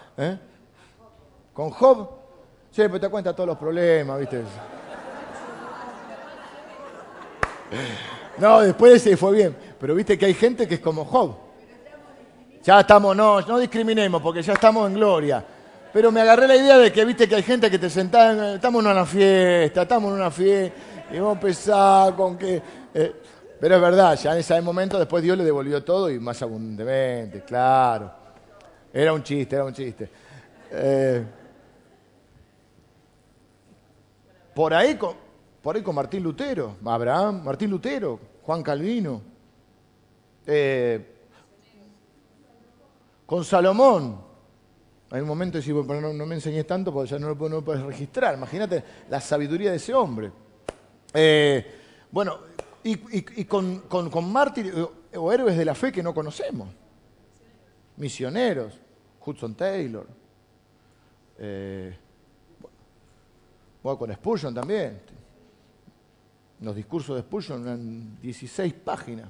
[1.52, 2.10] Con Job,
[2.70, 4.42] siempre te cuenta todos los problemas, ¿viste?
[8.38, 9.56] No, después se fue bien.
[9.78, 11.36] Pero viste que hay gente que es como Job.
[12.62, 15.44] Ya estamos, no, no discriminemos porque ya estamos en gloria.
[15.92, 18.84] Pero me agarré la idea de que viste que hay gente que te sentaba, estamos
[18.84, 20.76] en una fiesta, estamos en una fiesta,
[21.10, 22.62] y vamos a empezar con que...
[22.92, 23.14] Eh,
[23.58, 27.42] pero es verdad, ya en ese momento después Dios le devolvió todo y más abundantemente,
[27.44, 28.12] claro.
[28.92, 30.10] Era un chiste, era un chiste.
[30.72, 31.24] Eh,
[34.54, 35.14] por ahí con,
[35.66, 39.20] por ahí con Martín Lutero, Abraham, Martín Lutero, Juan Calvino,
[40.46, 41.04] eh,
[43.26, 44.16] con Salomón.
[45.10, 47.82] Hay un momento que no, no, me enseñé tanto porque ya no lo, no puedes
[47.82, 48.36] registrar.
[48.36, 50.30] Imagínate la sabiduría de ese hombre.
[51.12, 51.66] Eh,
[52.12, 52.38] bueno,
[52.84, 54.72] y, con, con, mártires
[55.16, 56.68] o héroes de la fe que no conocemos.
[57.96, 58.78] Misioneros,
[59.18, 60.06] Hudson Taylor.
[61.40, 61.98] Eh,
[63.82, 65.15] bueno, con Spurgeon también.
[66.60, 69.28] Los discursos de Spurgeon eran 16 páginas.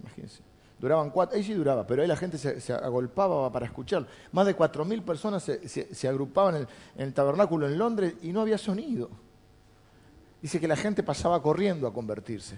[0.00, 0.42] Imagínense.
[0.78, 4.06] Duraban cuatro, ahí sí duraba, pero ahí la gente se, agolpaba para escucharlo.
[4.30, 9.10] Más de 4.000 personas se, agrupaban en el, tabernáculo en Londres y no había sonido.
[10.40, 12.56] Dice que la gente pasaba corriendo a convertirse.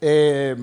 [0.00, 0.54] Eh,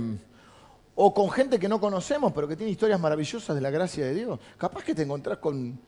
[0.95, 4.14] o con gente que no conocemos, pero que tiene historias maravillosas de la gracia de
[4.14, 4.39] Dios.
[4.58, 5.80] Capaz que te encontrás con,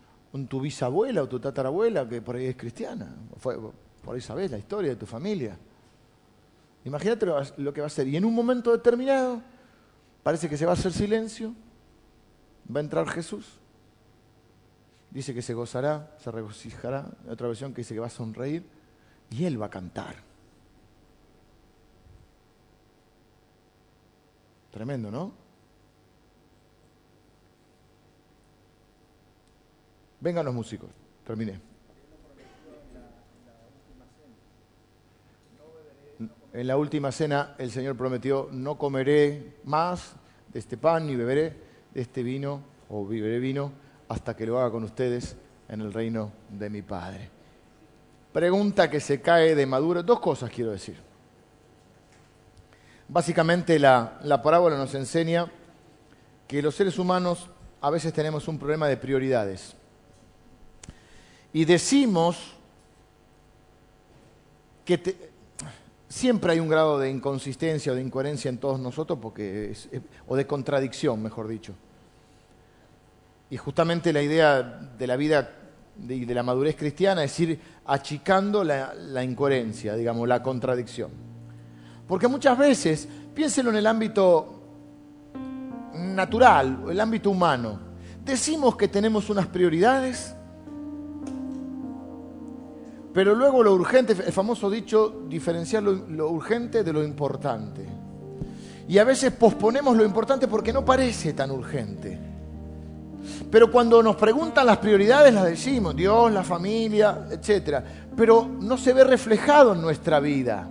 [0.48, 3.16] tu bisabuela o tu tatarabuela, que por ahí es cristiana.
[3.38, 3.58] Fue,
[4.04, 5.58] por ahí sabes la historia de tu familia.
[6.84, 7.26] Imagínate
[7.58, 8.08] lo que va a ser.
[8.08, 9.42] Y en un momento determinado,
[10.24, 11.54] parece que se va a hacer silencio,
[12.74, 13.60] va a entrar Jesús.
[15.12, 18.66] dice que se gozará, se regocijará, otra versión que dice que va a sonreír
[19.30, 20.16] y Él va a cantar.
[24.72, 25.34] Tremendo, ¿no?
[30.22, 30.90] Vengan los músicos,
[31.26, 31.71] terminé.
[36.54, 40.14] En la última cena el Señor prometió, no comeré más
[40.52, 41.56] de este pan ni beberé
[41.94, 43.72] de este vino o beberé vino
[44.10, 45.38] hasta que lo haga con ustedes
[45.70, 47.30] en el reino de mi Padre.
[48.34, 50.04] Pregunta que se cae de madura.
[50.04, 50.98] Dos cosas quiero decir.
[53.08, 55.50] Básicamente la, la parábola nos enseña
[56.48, 57.50] que los seres humanos
[57.80, 59.74] a veces tenemos un problema de prioridades.
[61.54, 62.56] Y decimos
[64.84, 65.32] que
[66.12, 69.74] siempre hay un grado de inconsistencia o de incoherencia en todos nosotros, porque
[70.28, 71.74] o de contradicción, mejor dicho.
[73.50, 75.56] Y justamente la idea de la vida
[76.08, 81.12] y de, la madurez cristiana es ir achicando la, la incoherencia, digamos, la contradicción.
[82.08, 84.62] Porque muchas veces, piénselo en el ámbito
[85.94, 87.80] natural, el ámbito humano,
[88.24, 90.36] decimos que tenemos unas prioridades,
[93.14, 97.86] pero luego lo urgente, el famoso dicho, diferenciar lo, urgente de lo importante.
[98.88, 102.18] Y a veces posponemos lo importante porque no parece tan urgente.
[103.52, 107.84] Pero cuando nos preguntan las prioridades las decimos, Dios, la familia, etc.
[108.16, 110.68] Pero no se ve reflejado en nuestra vida.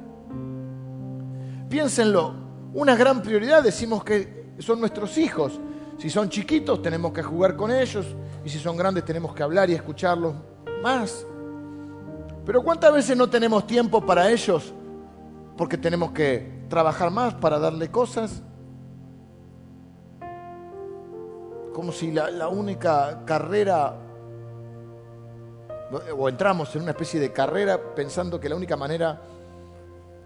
[1.69, 2.35] Piénsenlo,
[2.73, 5.61] una gran prioridad decimos que son nuestros hijos.
[5.99, 8.07] Si son chiquitos tenemos que jugar con ellos
[8.45, 10.35] y si son grandes tenemos que hablar y escucharlos
[10.83, 11.27] más.
[12.45, 14.73] Pero ¿cuántas veces no tenemos tiempo para ellos
[15.57, 18.43] porque tenemos que trabajar más para darle cosas?
[21.81, 23.97] como si la, única carrera,
[26.17, 29.21] o entramos en una especie de carrera pensando que la única manera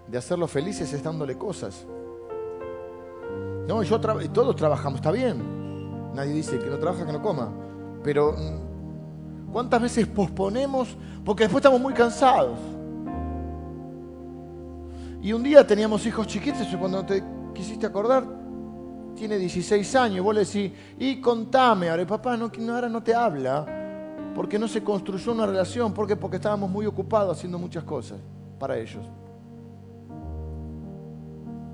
[0.09, 1.87] de hacerlos felices es dándole cosas.
[3.69, 6.13] No, yo todos trabajamos, está bien.
[6.13, 7.53] Nadie dice que no trabaja, que no coma.
[8.03, 8.74] Pero mm,
[9.55, 10.97] ¿cuántas veces posponemos?
[11.25, 12.59] Porque después estamos muy cansados.
[15.23, 17.23] Y un día teníamos hijos chiquitos y cuando te
[17.55, 18.25] quisiste acordar,
[19.15, 23.65] tiene 16 años, vos le decís, y contame, ahora papá no, ahora no te habla,
[24.35, 28.19] porque no se construyó una relación, porque porque estábamos muy ocupados haciendo muchas cosas
[28.59, 29.05] para ellos.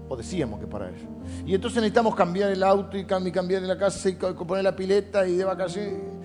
[0.07, 1.09] O decíamos que para ellos.
[1.47, 5.37] Y entonces necesitamos cambiar el auto y cambiar la casa y poner la pileta y
[5.37, 6.20] de vacaciones.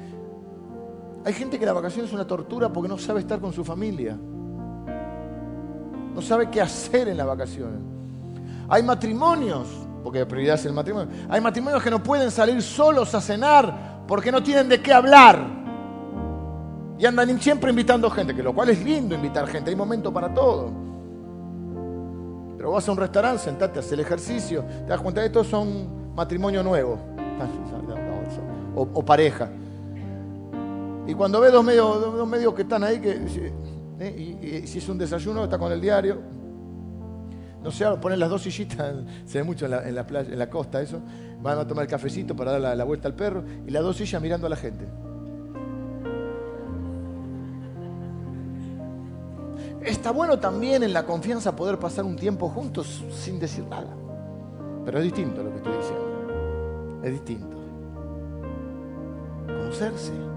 [1.25, 4.15] Hay gente que la vacación es una tortura porque no sabe estar con su familia.
[6.13, 7.79] No sabe qué hacer en las vacaciones.
[8.69, 9.67] Hay matrimonios
[10.03, 11.11] porque la prioridad es el matrimonio.
[11.27, 15.39] Hay matrimonios que no pueden salir solos a cenar porque no tienen de qué hablar.
[16.99, 20.31] Y andan siempre invitando gente, que lo cual es lindo invitar gente, hay momento para
[20.31, 20.71] todo.
[22.55, 26.13] Pero vas a un restaurante, sentate, haces el ejercicio, te das cuenta de estos son
[26.15, 26.99] matrimonio nuevo
[28.75, 29.49] o, pareja.
[31.07, 33.21] Y cuando ves dos medios, dos medios que están ahí, que,
[33.99, 36.19] eh, y si es un desayuno, está con el diario,
[37.65, 38.93] no sé, ponen las dos sillitas,
[39.25, 41.01] se ve mucho en la, playa, en la costa eso.
[41.41, 44.21] Van a tomar el cafecito para dar la, vuelta al perro y las dos sillas
[44.21, 44.85] mirando a la gente.
[49.81, 53.95] Está bueno también en la confianza poder pasar un tiempo juntos sin decir nada.
[54.85, 57.01] Pero es distinto lo que estoy diciendo.
[57.03, 57.57] Es distinto.
[59.47, 60.34] Conocerse.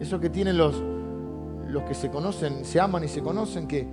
[0.00, 0.82] Eso que tienen los,
[1.68, 3.86] los que se conocen, se aman y se conocen, que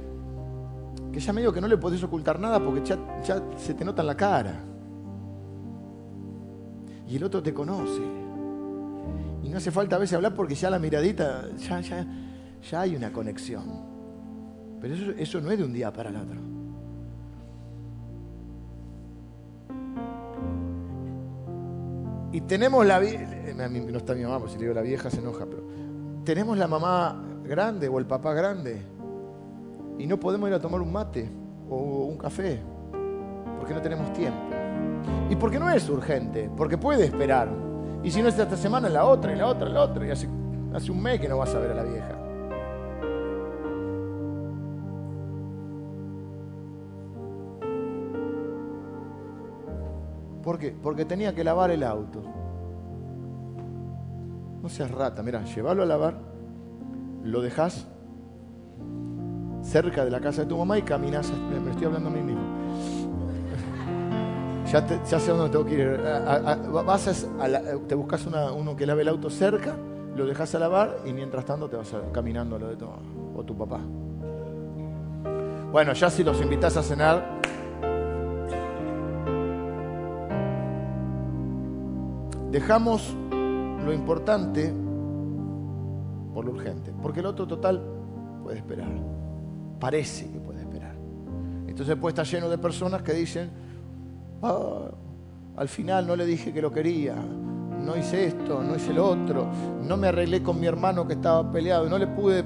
[1.12, 2.98] que ya medio que no le podés ocultar nada porque ya,
[3.58, 4.64] se te nota en la cara.
[7.08, 8.02] Y el otro te conoce.
[9.44, 12.08] Y no hace falta a veces hablar porque ya la miradita, ya, ya,
[12.70, 13.66] ya hay una conexión.
[14.80, 16.40] Pero eso, eso no es de un día para el otro.
[22.32, 25.20] Y tenemos la eh, no está mi mamá, porque si le digo la vieja se
[25.20, 25.64] enoja, pero
[26.24, 28.82] tenemos la mamá grande o el papá grande
[29.98, 31.30] y no podemos ir a tomar un mate
[31.70, 32.62] o un café
[33.62, 34.40] porque no tenemos tiempo.
[35.30, 37.48] Y porque no es urgente, porque puede esperar.
[38.04, 40.08] Y si no es esta semana, la otra, y la otra, la otra.
[40.08, 40.28] Y hace,
[40.74, 42.18] hace un mes que no vas a ver a la vieja.
[50.42, 50.76] ¿Por qué?
[50.82, 52.24] Porque tenía que lavar el auto.
[54.62, 56.16] No seas rata, mira, llévalo a lavar,
[57.24, 57.88] lo dejas
[59.64, 62.42] cerca de la casa de tu mamá y caminas, me estoy hablando a mí mismo.
[64.72, 66.00] Ya, sé dónde tengo que ir.
[66.72, 67.28] vas
[67.88, 69.76] te buscas uno que lave el auto cerca
[70.16, 72.86] lo dejas a lavar y mientras tanto te vas caminando a lo de tu,
[73.36, 73.80] o tu papá.
[75.72, 77.40] Bueno, ya si los invitas a cenar,
[82.52, 83.16] dejamos
[83.86, 84.74] lo importante
[86.34, 87.82] por lo urgente, porque el otro total
[88.44, 88.92] puede esperar,
[89.80, 90.96] parece que puede esperar.
[91.68, 93.50] Entonces puede estar lleno de personas que dicen,
[94.42, 94.92] ah,
[95.58, 99.48] al final no le dije que lo quería, no hice esto, no hice lo otro,
[99.84, 102.44] no me arreglé con mi hermano que estaba peleado, no le pude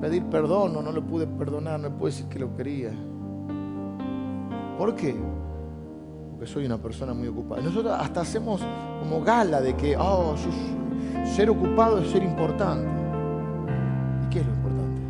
[0.00, 2.92] pedir perdón o no le pude perdonar, no le pude decir que lo quería.
[4.78, 5.14] ¿Por qué?
[6.46, 7.62] Soy una persona muy ocupada.
[7.62, 8.60] Nosotros hasta hacemos
[9.00, 10.34] como gala de que oh,
[11.24, 12.88] ser ocupado es ser importante.
[14.26, 15.00] ¿Y qué es lo importante?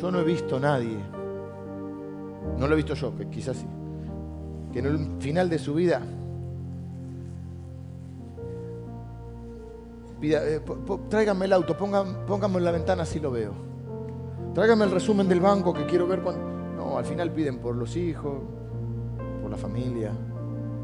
[0.00, 0.98] Yo no he visto a nadie
[2.58, 3.66] no lo he visto yo, que quizás sí.
[4.72, 6.02] Que en el final de su vida
[10.20, 10.60] pida, eh,
[11.42, 13.71] el auto, póngame en la ventana así lo veo.
[14.54, 16.42] Tráigame el resumen del banco que quiero ver cuando...
[16.76, 18.34] No, al final piden por los hijos,
[19.40, 20.12] por la familia.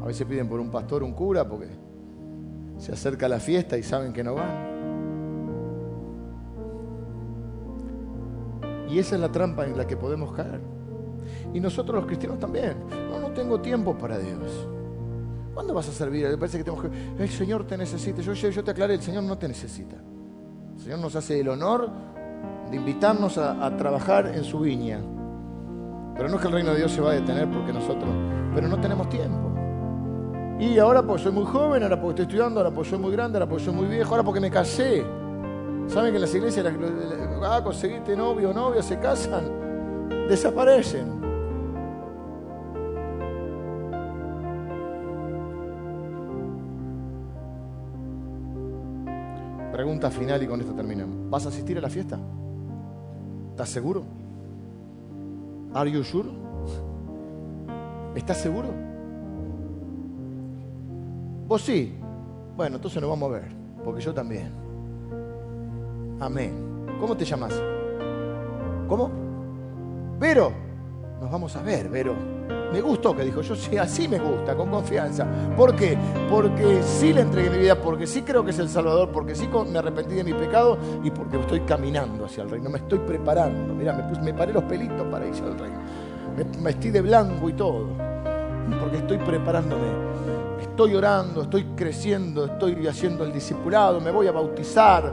[0.01, 1.67] A veces piden por un pastor, un cura, porque
[2.77, 4.69] se acerca la fiesta y saben que no van.
[8.89, 10.61] Y esa es la trampa en la que podemos caer.
[11.53, 12.75] Y nosotros los cristianos también.
[13.11, 14.67] No, no tengo tiempo para Dios.
[15.53, 16.27] ¿Cuándo vas a servir?
[16.27, 17.23] Me parece que tenemos que...
[17.23, 18.21] El Señor te necesita.
[18.21, 19.97] Yo, yo te aclaré, el Señor no te necesita.
[20.75, 21.91] El Señor nos hace el honor
[22.69, 24.99] de invitarnos a, trabajar en su viña.
[26.15, 28.09] Pero no es que el reino de Dios se va a detener porque nosotros...
[28.53, 29.49] Pero no tenemos tiempo.
[30.59, 33.37] Y ahora porque soy muy joven, ahora porque estoy estudiando, ahora porque soy muy grande,
[33.37, 35.05] ahora porque soy muy viejo, ahora porque me casé.
[35.87, 36.65] ¿Saben que en las iglesias,
[37.43, 41.19] ah, conseguiste novio o novia, se casan, desaparecen?
[49.71, 51.29] Pregunta final y con esto terminamos.
[51.29, 52.19] ¿Vas a asistir a la fiesta?
[53.59, 54.03] ¿Estás seguro?
[55.73, 56.29] ¿Are you sure?
[58.15, 58.69] ¿Estás seguro?
[61.45, 61.93] ¿Vos sí?
[62.55, 63.51] Bueno, entonces nos vamos a ver,
[63.83, 64.49] porque yo también.
[66.21, 66.85] Amén.
[67.01, 67.53] ¿Cómo te llamas?
[68.87, 69.11] ¿Cómo?
[70.21, 70.53] Vero.
[71.19, 72.15] Nos vamos a ver, Vero.
[72.71, 75.25] Me gustó que dijo, yo sí, así me gusta, con confianza.
[75.57, 75.97] ¿Por qué?
[76.29, 79.49] Porque sí le entregué mi vida, porque sí creo que es el Salvador, porque sí
[79.71, 83.73] me arrepentí de mi pecado y porque estoy caminando hacia el reino, me estoy preparando.
[83.73, 85.79] Mira, me, me paré los pelitos para ir al reino.
[86.35, 87.87] Me vestí de blanco y todo,
[88.79, 90.09] porque estoy preparándome.
[90.61, 95.11] Estoy orando, estoy creciendo, estoy haciendo el discipulado, me voy a bautizar.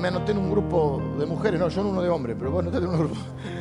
[0.00, 2.68] Me anoté en un grupo de mujeres, no, yo en uno de hombres, pero bueno,
[2.68, 3.16] anoté en un grupo.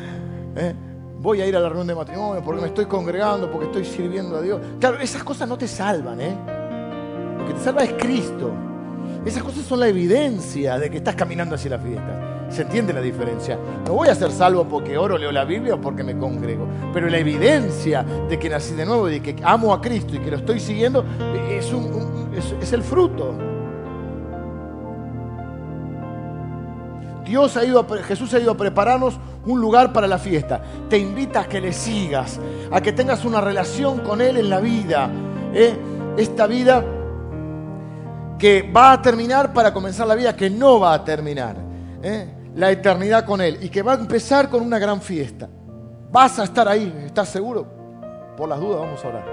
[0.56, 0.76] ¿Eh?
[1.20, 4.38] Voy a ir a la reunión de matrimonio porque me estoy congregando, porque estoy sirviendo
[4.38, 4.62] a Dios.
[4.80, 6.38] Claro, esas cosas no te salvan, ¿eh?
[7.38, 8.52] Lo que te salva es Cristo.
[9.26, 12.46] Esas cosas son la evidencia de que estás caminando hacia la fiesta.
[12.50, 13.60] ¿Se entiende la diferencia?
[13.86, 16.68] No voy a ser salvo porque oro, leo la Biblia o porque me congrego.
[16.94, 20.20] Pero la evidencia de que nací de nuevo y de que amo a Cristo y
[20.20, 21.04] que lo estoy siguiendo
[21.52, 23.47] es, es el fruto.
[27.28, 30.62] Dios ha ido Jesús ha ido a prepararnos un lugar para la fiesta.
[30.90, 32.40] Te invita a que le sigas,
[32.72, 35.10] a que tengas una relación con Él en la vida.
[35.54, 35.76] ¿eh?
[36.18, 36.84] Esta vida
[38.40, 41.58] que va a terminar para comenzar la vida que no va a terminar.
[42.02, 42.34] ¿eh?
[42.56, 45.50] La eternidad con Él y que va a empezar con una gran fiesta.
[46.10, 47.68] Vas a estar ahí, ¿estás seguro?
[48.38, 49.26] Por las dudas vamos a orar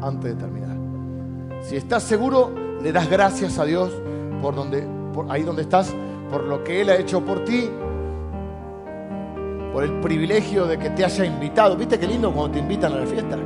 [0.00, 0.76] antes de terminar.
[1.62, 3.90] Si estás seguro, le das gracias a Dios
[4.40, 5.92] por donde, por ahí donde estás
[6.30, 7.68] por lo que Él ha hecho por ti,
[9.72, 11.76] por el privilegio de que te haya invitado.
[11.76, 13.36] ¿Viste qué lindo cuando te invitan a la fiesta?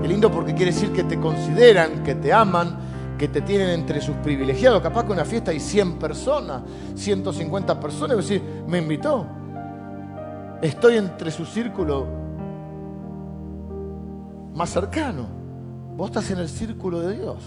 [0.00, 2.76] Qué lindo porque quiere decir que te consideran, que te aman,
[3.18, 4.80] que te tienen entre sus privilegiados.
[4.80, 6.62] Capaz que una fiesta hay 100 personas,
[6.94, 9.26] 150 personas, y decir, me invitó.
[10.62, 12.06] Estoy entre su círculo
[14.54, 15.26] más cercano.
[15.96, 17.42] Vos estás en el círculo de Dios.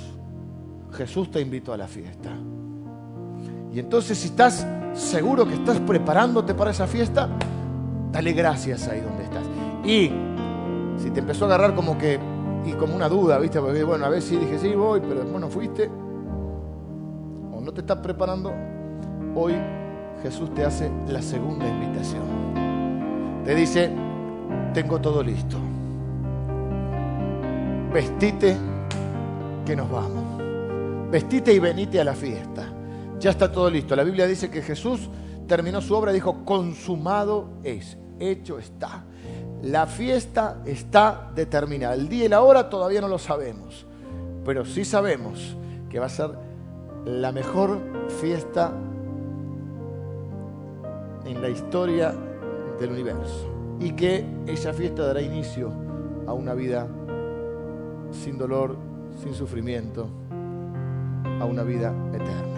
[0.91, 2.29] Jesús te invitó a la fiesta.
[3.73, 7.27] Y entonces si estás seguro que estás preparándote para esa fiesta,
[8.11, 9.43] dale gracias ahí donde estás.
[9.83, 10.11] Y
[11.01, 12.19] si te empezó a agarrar como que,
[12.65, 13.59] y como una duda, ¿viste?
[13.59, 15.89] Porque bueno, a veces sí dije, sí, voy, pero después no fuiste,
[17.51, 18.53] o no te estás preparando,
[19.35, 19.55] hoy
[20.21, 23.41] Jesús te hace la segunda invitación.
[23.43, 23.89] Te dice,
[24.75, 25.57] tengo todo listo.
[27.91, 28.55] Vestite
[29.65, 30.23] que nos vamos.
[31.09, 32.72] Vestite y venite a la fiesta
[33.23, 33.95] ya está todo listo.
[33.95, 35.09] La Biblia dice que Jesús
[35.47, 39.05] terminó su obra y dijo, consumado es, hecho está.
[39.61, 41.93] La fiesta está determinada.
[41.93, 43.85] El día y la hora todavía no lo sabemos,
[44.43, 45.55] pero sí sabemos
[45.89, 46.31] que va a ser
[47.05, 47.79] la mejor
[48.19, 48.73] fiesta
[51.25, 52.13] en la historia
[52.77, 53.49] del universo
[53.79, 55.71] y que esa fiesta dará inicio
[56.27, 56.87] a una vida
[58.11, 58.75] sin dolor,
[59.21, 60.09] sin sufrimiento,
[61.39, 62.52] a una vida eterna.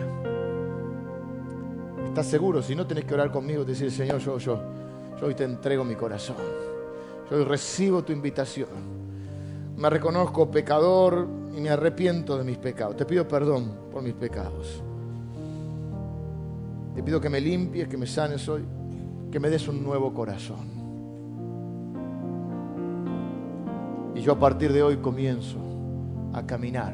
[2.16, 2.62] ¿Estás seguro?
[2.62, 4.58] Si no tenés que orar conmigo y decir, Señor, yo, yo,
[5.20, 6.38] yo hoy te entrego mi corazón.
[7.30, 8.70] Yo hoy recibo tu invitación.
[9.76, 12.96] Me reconozco pecador y me arrepiento de mis pecados.
[12.96, 14.82] Te pido perdón por mis pecados.
[16.96, 18.64] Te pido que me limpies, que me sanes hoy,
[19.30, 20.70] que me des un nuevo corazón.
[24.16, 25.58] Y yo a partir de hoy comienzo
[26.32, 26.94] a caminar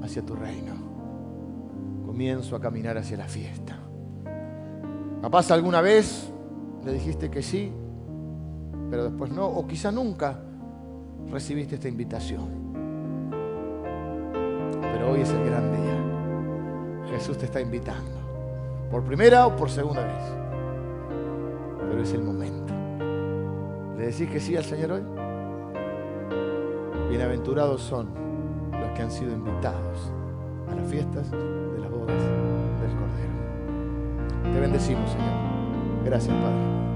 [0.00, 0.74] hacia tu reino.
[2.06, 3.77] Comienzo a caminar hacia la fiesta.
[5.22, 6.32] Capaz alguna vez
[6.84, 7.72] le dijiste que sí,
[8.90, 10.40] pero después no, o quizá nunca
[11.30, 12.68] recibiste esta invitación.
[14.80, 17.08] Pero hoy es el gran día.
[17.10, 18.18] Jesús te está invitando.
[18.90, 20.22] Por primera o por segunda vez.
[21.90, 22.72] Pero es el momento.
[23.98, 25.02] ¿Le decís que sí al Señor hoy?
[27.10, 28.08] Bienaventurados son
[28.70, 30.12] los que han sido invitados
[30.70, 32.22] a las fiestas de las bodas
[32.80, 33.37] del Cordero.
[34.52, 35.32] Te bendecimos, Señor.
[36.04, 36.87] Gracias, Padre.